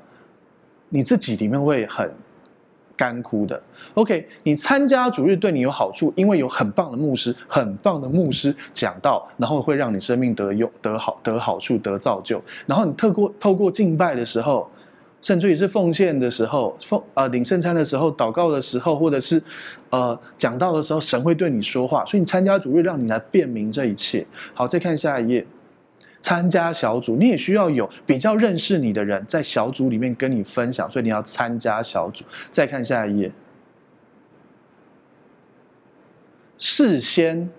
[0.88, 2.10] 你自己里面会很
[2.96, 3.62] 干枯的。
[3.92, 12.42] OK，你参加主日对你有好处，因为有很棒的牧师，很棒的牧师讲道，然后会让你生命得用、得好、得好处、得造就。
[12.66, 14.66] 然后你透过透过敬拜的时候。
[15.26, 19.42] 甚至于是奉献的时候，奉呃领圣餐的时候，祷告的时候，或者是
[19.90, 24.24] 呃讲道的时候，神会对你说话，所以你参加主日，让你来辨明这一切。
[24.54, 25.44] 好，再看下一页，
[26.20, 32.24] 参加小组，你也需要有比较认识你的人在小组里面跟你分享，所以你要参加小组。
[32.52, 33.32] 再看下一页，
[36.56, 37.50] 事先。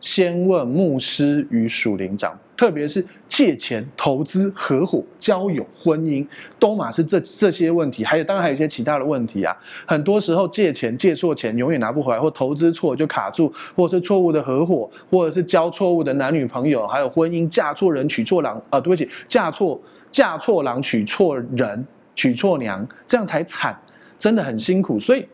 [0.00, 6.24] 先问牧师与属灵长，特别是借钱、投资、合伙、交友、婚姻，
[6.58, 8.04] 都嘛是这这些问题。
[8.04, 9.56] 还有，当然还有一些其他的问题啊。
[9.86, 19.80] 很多时候借钱借错钱，永远拿不回来，或投资错就卡住，或者是错误的合伙，或者是交错误的男女朋友，还有婚姻嫁错人娶错郎啊、呃，对不起，嫁错
[20.10, 23.76] 嫁错郎娶错人娶错娘，这样才惨，
[24.18, 25.00] 真的很辛苦。
[25.00, 25.26] 所以。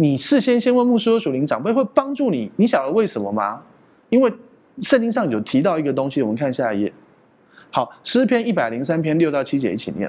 [0.00, 3.60] 你事先先问牧师和属灵长辈会帮助你，你晓得为什么吗？
[4.10, 4.32] 因为
[4.80, 6.92] 圣经上有提到一个东西，我们看下一页。
[7.72, 10.08] 好，诗篇一百零三篇六到七节一起念。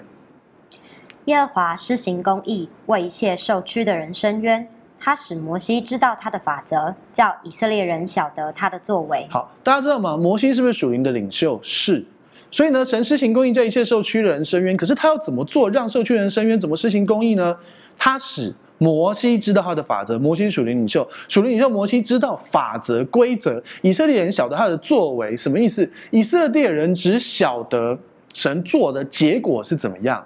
[1.26, 4.68] 耶和华施行公义，为一切受屈的人伸冤。
[5.00, 9.26] 他使摩西知道他的法则，叫以色列人晓得他的作为。
[9.32, 10.16] 好，大家知道吗？
[10.16, 11.60] 摩西是不是属灵的领袖？
[11.64, 12.06] 是。
[12.52, 14.78] 所以呢，神施行公义，叫一切受屈的人伸冤。
[14.78, 16.60] 可是他要怎么做，让受屈的人伸冤？
[16.60, 17.58] 怎么施行公义呢？
[17.98, 18.54] 他使。
[18.80, 25.88] 摩西知道他的法则，摩西属灵领袖，属灵领袖摩西知道法则规则，以色列人晓得他的作为，什么意思？
[26.10, 28.00] 以色列人只晓得
[28.34, 30.26] 神做的结果是怎么样，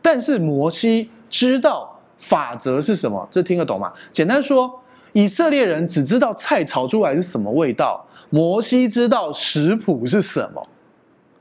[0.00, 3.92] 但是摩西知道法则是什么，这听得懂吗？
[4.12, 4.80] 简单说，
[5.12, 10.64] 以色列人只知道菜炒出来是什么味道，摩西知道食谱是什么，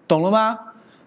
[0.08, 0.58] 懂了吗？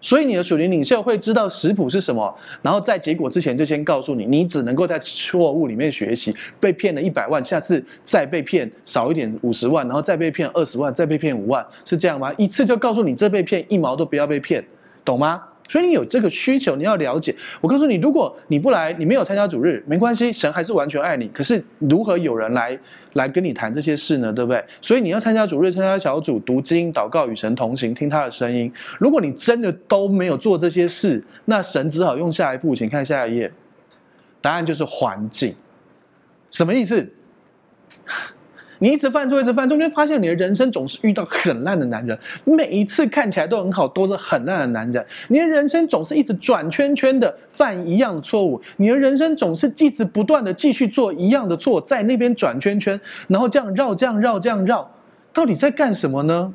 [0.03, 6.35] 所以你的属灵领袖会知道食谱是什么，然后在结果之前就先告诉你，你只能够在错误里面学习。
[6.59, 12.33] 被骗了一百万，下次再被骗少一点五十万，然后再被骗二十万，再被骗五万，是这样吗？
[12.37, 14.61] 一次就告诉你，这被骗一毛都不要被骗，
[15.05, 15.41] 懂吗？
[15.69, 17.35] 所以你有这个需求，你要了解。
[17.61, 21.27] 我告诉你，如果你不来，你没有参加主日，没关系，神还是完全爱你。
[21.29, 22.77] 可是如何有人来
[23.13, 24.31] 来跟你谈这些事呢？
[24.31, 24.63] 对不对？
[24.81, 28.71] 所以你要参加主日，参加小组，读经、祷告，与神同行，听他的声音。
[28.99, 33.51] 如果你真的都没有做这些事，那神只好用下一步，请看下一页。
[34.41, 35.55] 答案就是环境。
[36.51, 37.09] 什么意思？
[38.83, 42.19] 你一直犯错，一直犯错，你会发现你的人生总是遇到很烂的男人。
[42.43, 45.05] 每一次看起来都很好，都是很烂的男人。
[45.29, 48.61] 你的人生总是一直转圈圈的犯一样的错误。
[48.75, 54.91] 你的人生总是一直不断的继续做一样的错，在那边转圈圈，然后这样绕，这样绕，这样绕，
[55.31, 56.53] 到底在干什么呢？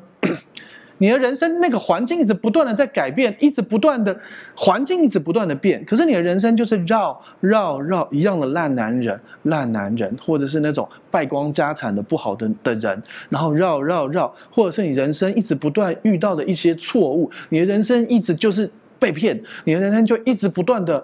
[0.99, 4.15] 你的人生那个环境一直不断的在改变，一直不断的
[4.55, 18.69] 环境一直不断的变，可是你的人生就是绕绕绕一样的烂男人、烂男人，或者是那种败光家产的不好的的人，然后绕绕绕，或者是你人生一直不断遇到的一些错误，你的人生一直就是
[18.99, 21.03] 被骗，你的人生就一直不断的。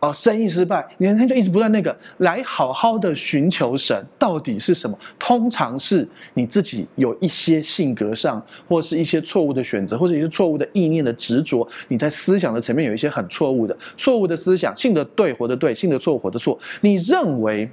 [0.00, 4.98] 哦，生意失败，你人生就一直不断那个来好好的寻求神，到底是什么？
[5.18, 16.58] 通常是你自己有一些性格上，或是一些错误的选择，或者一些错误的意念的执着，你在思想的层面有一些很错误的错误的思想，信的对，活的对，信的错，活的错。
[16.82, 17.70] 你认为，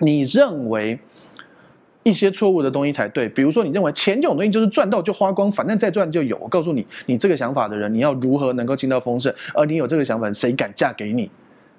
[0.00, 0.98] 你认为
[2.08, 6.36] 一些错误的东西才对，比如说你认为钱这种东西就是赚到就花光，反正再赚就有。
[6.38, 9.32] 我告诉你，你这个想法的人，你要如何能够进到丰盛？
[9.54, 11.30] 而你有这个想法，谁敢嫁给你？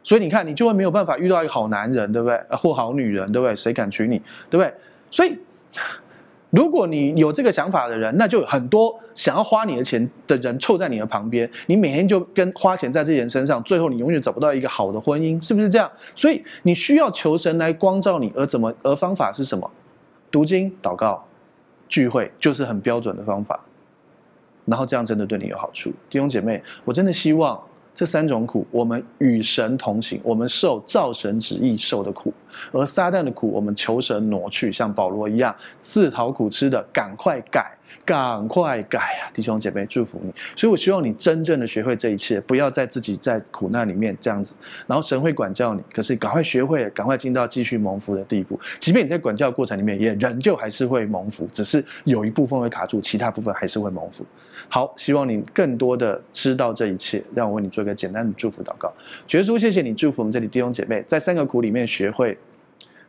[0.03, 2.39] 所以你看，你就会没有办法遇到一个好男人，对不对？
[2.51, 3.55] 或好女人，对不对？
[3.55, 4.17] 谁敢娶你，
[4.49, 4.73] 对不对？
[5.11, 5.37] 所以，
[6.51, 15.91] 如果你有这个想法的人，那就很多想要花你的钱的人凑在你的旁边，你每天就跟花钱在这人身上，最后你永远找不到一个好的婚姻，是不是这样？
[16.15, 18.73] 所以你需要求神来光照你，而怎么？
[18.81, 19.69] 而方法是什么？
[20.31, 21.25] 读经、祷告、
[21.87, 23.59] 聚会，就是很标准的方法。
[24.65, 27.59] 然后这样真的对你有好处，弟兄姐妹，我真的希望。
[27.95, 32.31] 这三种苦，我们与神同行，我们受造神旨意受的苦；
[32.71, 37.75] 而撒旦的苦，我们求神挪去，像保罗一样自讨苦吃的，赶快改。
[38.09, 40.33] 赶快改啊，弟兄姐妹，祝福你。
[40.55, 44.55] 所以我希望你真正的学会这一切，不要在自己在苦难里面这样子。
[44.87, 48.59] 然后神会管教你，可是赶快学会，赶快进到继续蒙福的地步。
[48.79, 54.25] 即便你在管教过程里面，也仍旧还是会蒙福，只是有一部分会卡住，其他部分还是会蒙福。
[54.69, 57.23] 好，希望你更多的知道这一切。
[57.35, 58.91] 让我为你做一个简单的祝福祷告。
[59.27, 62.35] 主耶稣，谢谢你祝福我们这里弟兄姐妹，在三个苦里面学会。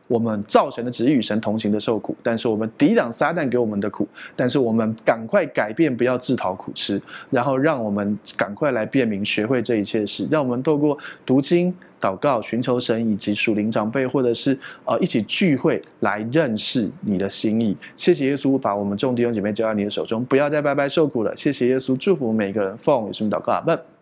[0.07, 17.77] 我们造神的旨意与神同行的受苦，但是我们抵挡撒旦给我们的苦，但是我们赶快改变，不要自讨苦吃，然后让我们赶快来辨明，学会这一切事，让我们透过读经、祷告、寻求神以及属灵长辈，或者是呃一起聚会来认识你的心意。
[17.95, 21.33] 谢谢耶稣，把我们众弟兄姐妹交在你的手中，不要再白白受苦了。
[21.35, 24.00] 谢谢耶稣，祝福每个人，奉耶稣祷告，阿门。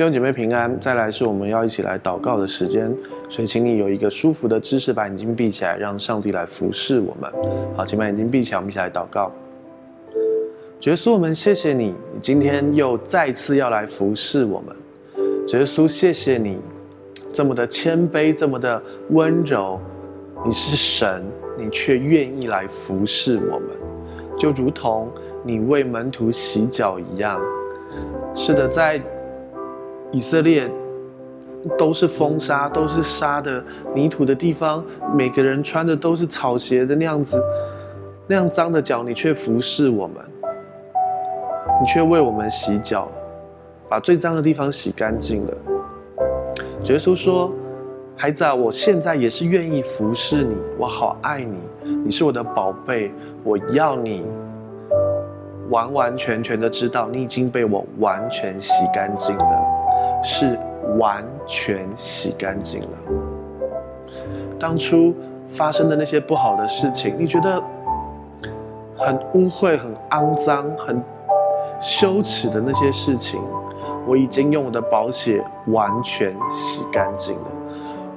[0.00, 2.90] 弟兄姐妹平安，再来是我们要一起来祷告的时间，
[3.28, 7.30] 所以请你有一个舒服的姿势，把眼睛闭起来，让上帝来服侍我们。
[7.76, 9.30] 好，请把眼睛闭起来，我们一起来祷告。
[10.84, 14.74] 耶稣，我们谢谢你，你今天又再次要来服侍我们。
[15.48, 16.58] 耶稣，谢谢你
[17.30, 19.78] 这么的谦卑，这么的温柔。
[20.42, 21.22] 你是神，
[21.58, 23.68] 你却愿意来服侍我们，
[24.38, 25.12] 就如同
[25.44, 27.38] 你为门徒洗脚一样。
[28.34, 28.98] 是的，在。
[30.12, 30.70] 以色列
[31.78, 33.62] 都是风沙，都是沙的
[33.94, 34.84] 泥土的地方，
[35.14, 37.42] 每个人穿的都是草鞋的那样子，
[38.26, 40.16] 那样脏的脚，你却服侍我们，
[41.80, 43.08] 你却为我们洗脚，
[43.88, 45.54] 把最脏的地方洗干净了。
[46.84, 47.52] 耶稣说
[48.16, 51.58] ：“孩子啊，我现在也是愿意服侍你，我好爱你，
[52.04, 53.12] 你是我的宝贝，
[53.44, 54.24] 我要你
[55.68, 59.66] 完完全全的知道，你已经被我完全洗干净了。”
[60.22, 60.58] 是
[60.98, 62.88] 完全洗干净了。
[64.58, 65.14] 当初
[65.48, 67.62] 发生的那些不好的事情，你觉得
[68.96, 71.02] 很污秽、很肮脏、很
[71.80, 73.40] 羞耻的那些事情，
[74.06, 77.46] 我已经用我的宝血完全洗干净了。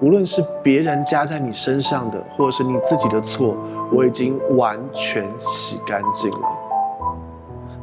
[0.01, 3.55] 无论是别人加在你身上的，或者是你自己的错，
[3.89, 6.57] 我已经完全洗干净了。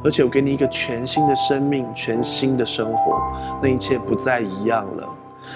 [0.03, 3.21] 而且我给你一个全新的生命，全新的生活，
[3.61, 5.07] 那一切不再一样了。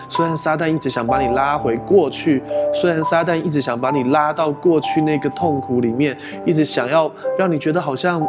[0.09, 2.43] 虽然撒旦一直想把你拉回过去，
[2.73, 8.21] 虽然撒旦一直想把你拉到过去那个痛苦里面，一直想要让你觉得好像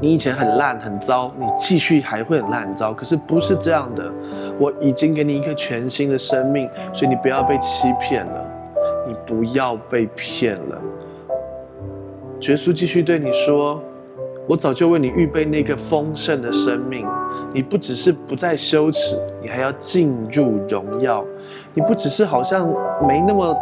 [0.00, 2.92] 你以前很烂很糟，你继续还会很烂很糟。
[2.92, 4.10] 可是不是这样的，
[4.58, 8.44] 我已经给你一个全新的生命，所以你不要被欺骗了，
[9.06, 10.80] 你不要被骗了。
[12.40, 13.80] 耶稣继续对你说。
[14.48, 17.06] 我早就为你预备那个丰盛的生命，
[17.52, 21.22] 你不只是不再羞耻，你还要进入荣耀。
[21.74, 22.66] 你不只是好像
[23.06, 23.56] 没那么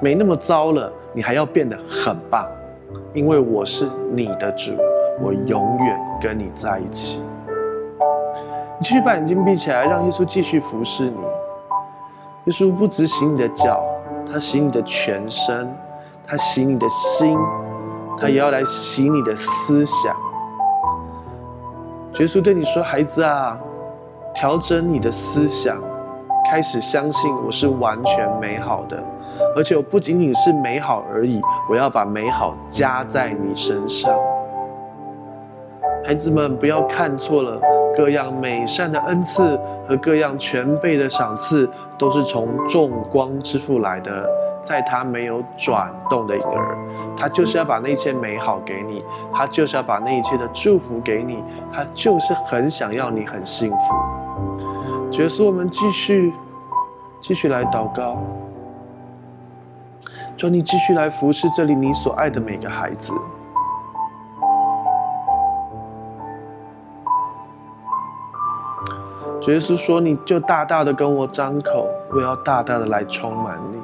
[0.00, 2.48] 没那么糟了，你还要变得很棒，
[3.12, 4.72] 因为我是你的主，
[5.20, 7.20] 我永远跟你在一起。
[8.78, 11.18] 你继续把眼睛闭起来，让耶稣继续服侍你。
[12.46, 13.82] 耶稣不只洗你的脚，
[14.32, 15.70] 他洗你的全身，
[16.26, 17.36] 他洗你的心。
[18.18, 20.16] 他也要来洗你的思想。
[22.18, 23.58] 耶稣对你说：“孩子啊，
[24.34, 25.76] 调整你的思想，
[26.50, 29.02] 开始相信我是完全美好的，
[29.54, 34.10] 而且我不仅仅是美好而已，我要把美好加在你身上。”
[36.02, 37.60] 孩子们，不要看错了，
[37.94, 44.26] 各样美善的恩赐和各样全备的赏赐，都是从众光之父来的。
[44.66, 46.76] 在他没有转动的影儿，
[47.16, 51.40] 他就是要把那一切美好给你，他就是要把那一切的祝福给你，
[51.72, 53.94] 他就是很想要你很幸福。
[55.12, 56.34] 耶稣，我们继续，
[57.20, 58.16] 继续来祷告，
[60.36, 63.14] 求你继续来服侍这里你所爱的每个孩子。
[69.42, 73.78] 耶稣说：“你就大大的跟我张口，我要大大的来充满你。”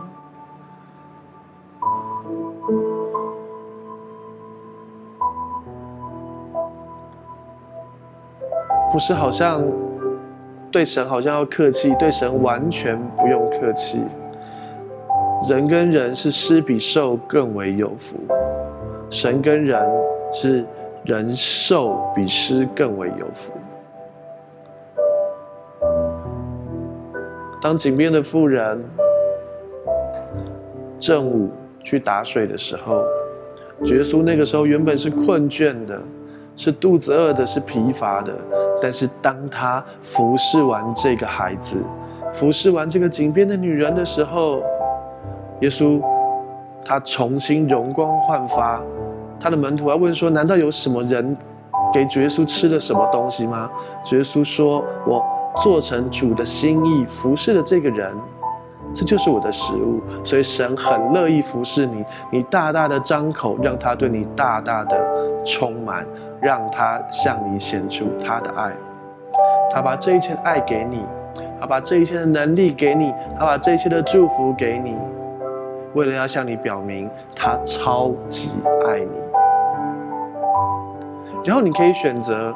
[8.92, 9.64] 不是好像
[10.70, 14.02] 对神好像要客气，对神完全不用客气。
[15.48, 18.16] 人跟人是施比受更为有福，
[19.08, 19.80] 神跟人
[20.30, 20.64] 是
[21.04, 23.52] 人受比施更为有福。
[27.62, 28.84] 当井边的妇人
[30.98, 31.50] 正午
[31.82, 33.02] 去打水的时候，
[33.84, 35.98] 耶稣那个时候原本是困倦的。
[36.56, 38.32] 是肚子饿的，是疲乏的。
[38.80, 41.82] 但是当他服侍完这个孩子，
[42.32, 44.60] 服侍完这个井边的女人的时候，
[45.60, 46.02] 耶稣
[46.84, 48.80] 他重新容光焕发。
[49.38, 51.36] 他的门徒要问说：难道有什么人
[51.92, 53.70] 给主耶稣吃了什么东西吗？
[54.04, 55.24] 主耶稣说：我
[55.62, 58.14] 做成主的心意，服侍了这个人，
[58.94, 60.00] 这就是我的食物。
[60.24, 64.96] 所以神很乐意服侍你，你大大的张口，让他对你大大的
[65.44, 66.06] 充满。
[66.42, 68.72] 让他向你显出他的爱，
[69.70, 71.06] 他把这一切的爱给你，
[71.60, 74.98] 他把这一切的能力给你，他把这一切的祝福给你，
[75.94, 78.50] 为了要向你表明他超级
[78.88, 79.10] 爱你。
[81.44, 82.52] 然后你可以选择，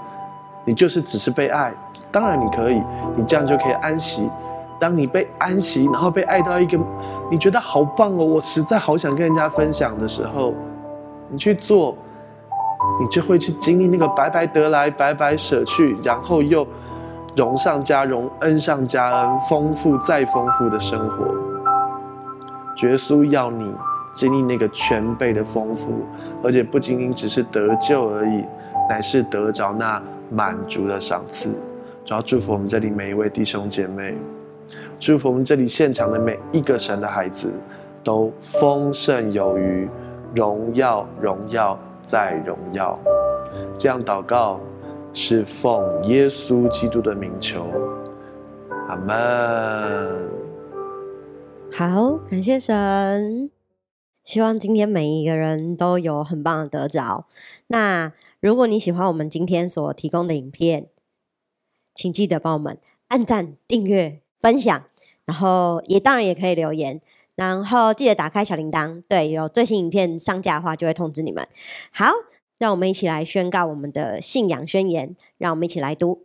[0.65, 1.73] 你就是只是被爱，
[2.11, 2.83] 当然你可以，
[3.15, 4.29] 你这样就可以安息。
[4.81, 6.77] 当你被安息，然后被爱到一个
[7.31, 10.53] 你觉得好棒哦，我实在好想跟人家分享的时候，
[11.29, 11.97] 你去做。
[13.01, 16.67] 你就会去经历那个白白得来，白白舍去，然后又
[17.37, 21.27] 荣上加荣，恩上加恩，丰富再丰富的生活。
[22.77, 23.75] 主耶稣要你
[24.13, 25.93] 经历那个全备的丰富，
[26.43, 28.45] 而且不仅仅只是得救而已，
[28.89, 31.51] 乃是得着那满足的赏赐。
[32.05, 34.17] 主要祝福我们这里每一位弟兄姐妹，
[34.99, 37.53] 祝福我们这里现场的每一个神的孩子，
[38.05, 39.89] 都丰盛有余，
[40.35, 42.97] 荣耀荣耀在荣耀。
[43.77, 44.61] 这样祷告。
[45.19, 47.65] 是奉耶稣基督的名求，
[48.87, 50.29] 阿门。
[51.73, 53.51] 好，感谢神。
[54.23, 57.27] 希望今天每一个人都有很棒的得着。
[57.69, 60.89] 那如果你喜欢我们今天所提供的影片，
[61.95, 62.77] 请记得帮我们
[63.09, 64.85] 按赞、订阅、分享，
[65.25, 67.01] 然后也当然也可以留言，
[67.37, 71.47] 然后记得打开小铃铛，对，有最新影片上架的话就会通知你们。
[71.93, 72.11] 好。
[72.59, 75.15] 让我们一起来宣告我们的信仰宣言。
[75.37, 76.23] 让我们一起来读：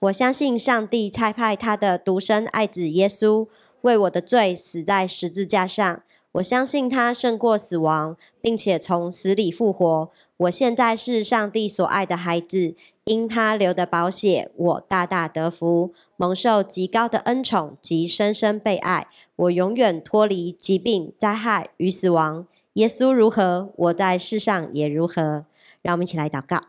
[0.00, 3.48] 我相信上帝差派他的独生爱子耶稣
[3.80, 6.02] 为我的罪死在十字架上。
[6.32, 10.10] 我相信他胜过死亡，并且从死里复活。
[10.36, 12.74] 我现在是上帝所爱的孩子，
[13.04, 19.08] 因他流的宝血，我大大得福，蒙受极高的恩宠及深深被爱。
[19.34, 22.46] 我永远脱离疾病、灾害与死亡。
[22.74, 25.46] 耶稣如何，我在世上也如何。
[25.82, 26.68] 让我们一起来祷告，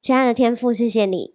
[0.00, 1.34] 亲爱的天父，谢谢你，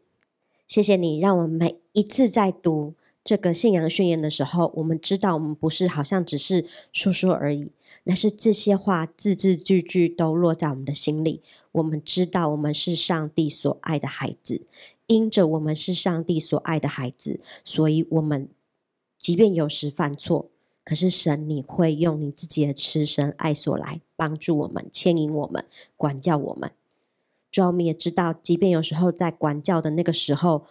[0.68, 2.96] 谢谢你，让我每一次在读
[3.28, 7.70] 这个信仰宣言的时候，我们知道我们不是好像只是说说而已，
[8.06, 11.44] 那是这些话字字句句都落在我们的心里。
[11.74, 14.66] 我们知道我们是上帝所爱的孩子，
[15.08, 18.48] 因着我们是上帝所爱的孩子，所以我们
[19.20, 20.50] 即便有时犯错，
[20.86, 25.66] 可是神你会用你自己的慈神爱所来帮助我们、牵引我们、
[25.98, 26.72] 管教我们。
[27.52, 30.66] 主要我们也知道，即便有时候在管教的那个时候，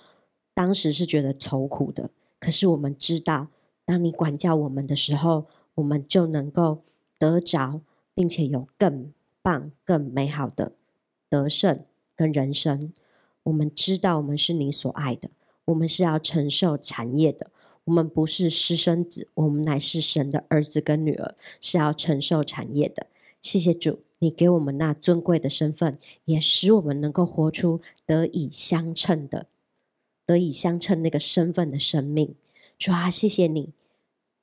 [0.54, 2.08] 当时是觉得愁苦的。
[2.38, 3.48] 可是我们知道，
[3.84, 6.82] 当你管教我们的时候，我们就能够
[7.18, 7.80] 得着，
[8.14, 9.12] 并且有更
[9.42, 10.72] 棒、更美好的
[11.28, 11.84] 得胜
[12.14, 12.92] 跟人生。
[13.44, 15.30] 我们知道，我们是你所爱的，
[15.66, 17.50] 我们是要承受产业的。
[17.84, 23.06] 我们不是私生子，我们乃是神的儿子跟女儿，是要承受产业的。
[23.40, 24.00] 谢谢主。
[24.18, 29.46] 你给我们那尊贵的身份，也使我们能够活出得以相称的、
[30.26, 32.34] 得以相称那个身份的生命。
[32.78, 33.72] 主啊，谢谢你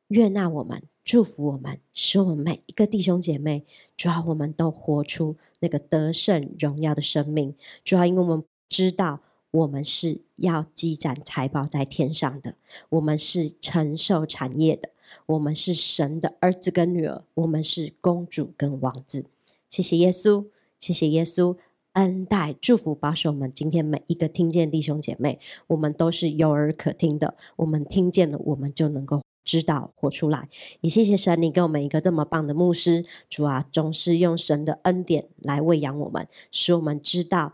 [0.08, 3.66] 悦纳我们，祝福我们，使我们每一个弟兄姐妹，
[3.96, 7.56] 主啊，我们都活出那个得胜荣耀的生命。
[7.84, 9.22] 主啊，因为我们知道
[9.52, 12.56] 我们是要积攒财宝在天上的，
[12.90, 14.90] 我们是承受产业的，
[15.28, 19.26] 我们是神的儿子跟女儿，我们是公主跟王子。
[19.70, 20.48] 谢谢耶稣，
[20.80, 21.58] 谢谢耶稣
[21.94, 30.50] 恩待祝福保守我们今天每一个听见弟兄姐妹，我们都是有耳可听的，我们听见了，我们就能够知道活出来。
[30.82, 37.54] 也谢谢神，你给我们一个这么棒的牧师，主啊，总是用神的恩典来喂养我们，使我们知道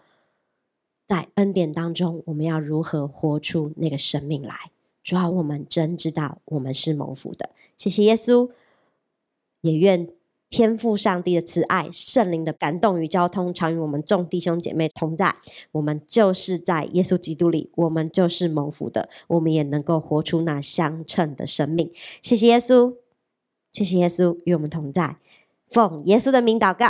[1.06, 4.72] 在恩典当中，我们要如何活出那个生命来。
[5.04, 7.50] 主啊，我们真知道我们是蒙福的。
[7.76, 8.52] 谢谢耶稣，
[9.62, 10.10] 也愿。
[10.50, 15.36] 天父上帝的慈爱、圣灵的感动与交通，常与我们众弟兄姐妹同在。
[15.74, 21.92] 我们就是在耶稣基督里，我们就是蒙福的，我们也能够活出那相称的生命。
[22.22, 22.96] 谢谢耶稣，
[23.72, 25.18] 谢谢耶稣与我们同在。
[25.70, 26.88] 奉耶稣的名祷告，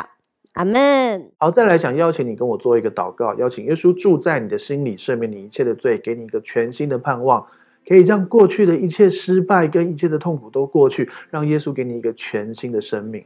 [0.54, 1.30] 阿门。
[1.38, 7.46] 好，再来想邀请你跟我做一个祷告，邀请耶稣住在你的心里，赦免你一切的罪，给你一个全新的盼望，
[7.86, 13.26] 可以让过去的一切失败跟一切的痛苦都过去，让耶稣给你一个全新的生命。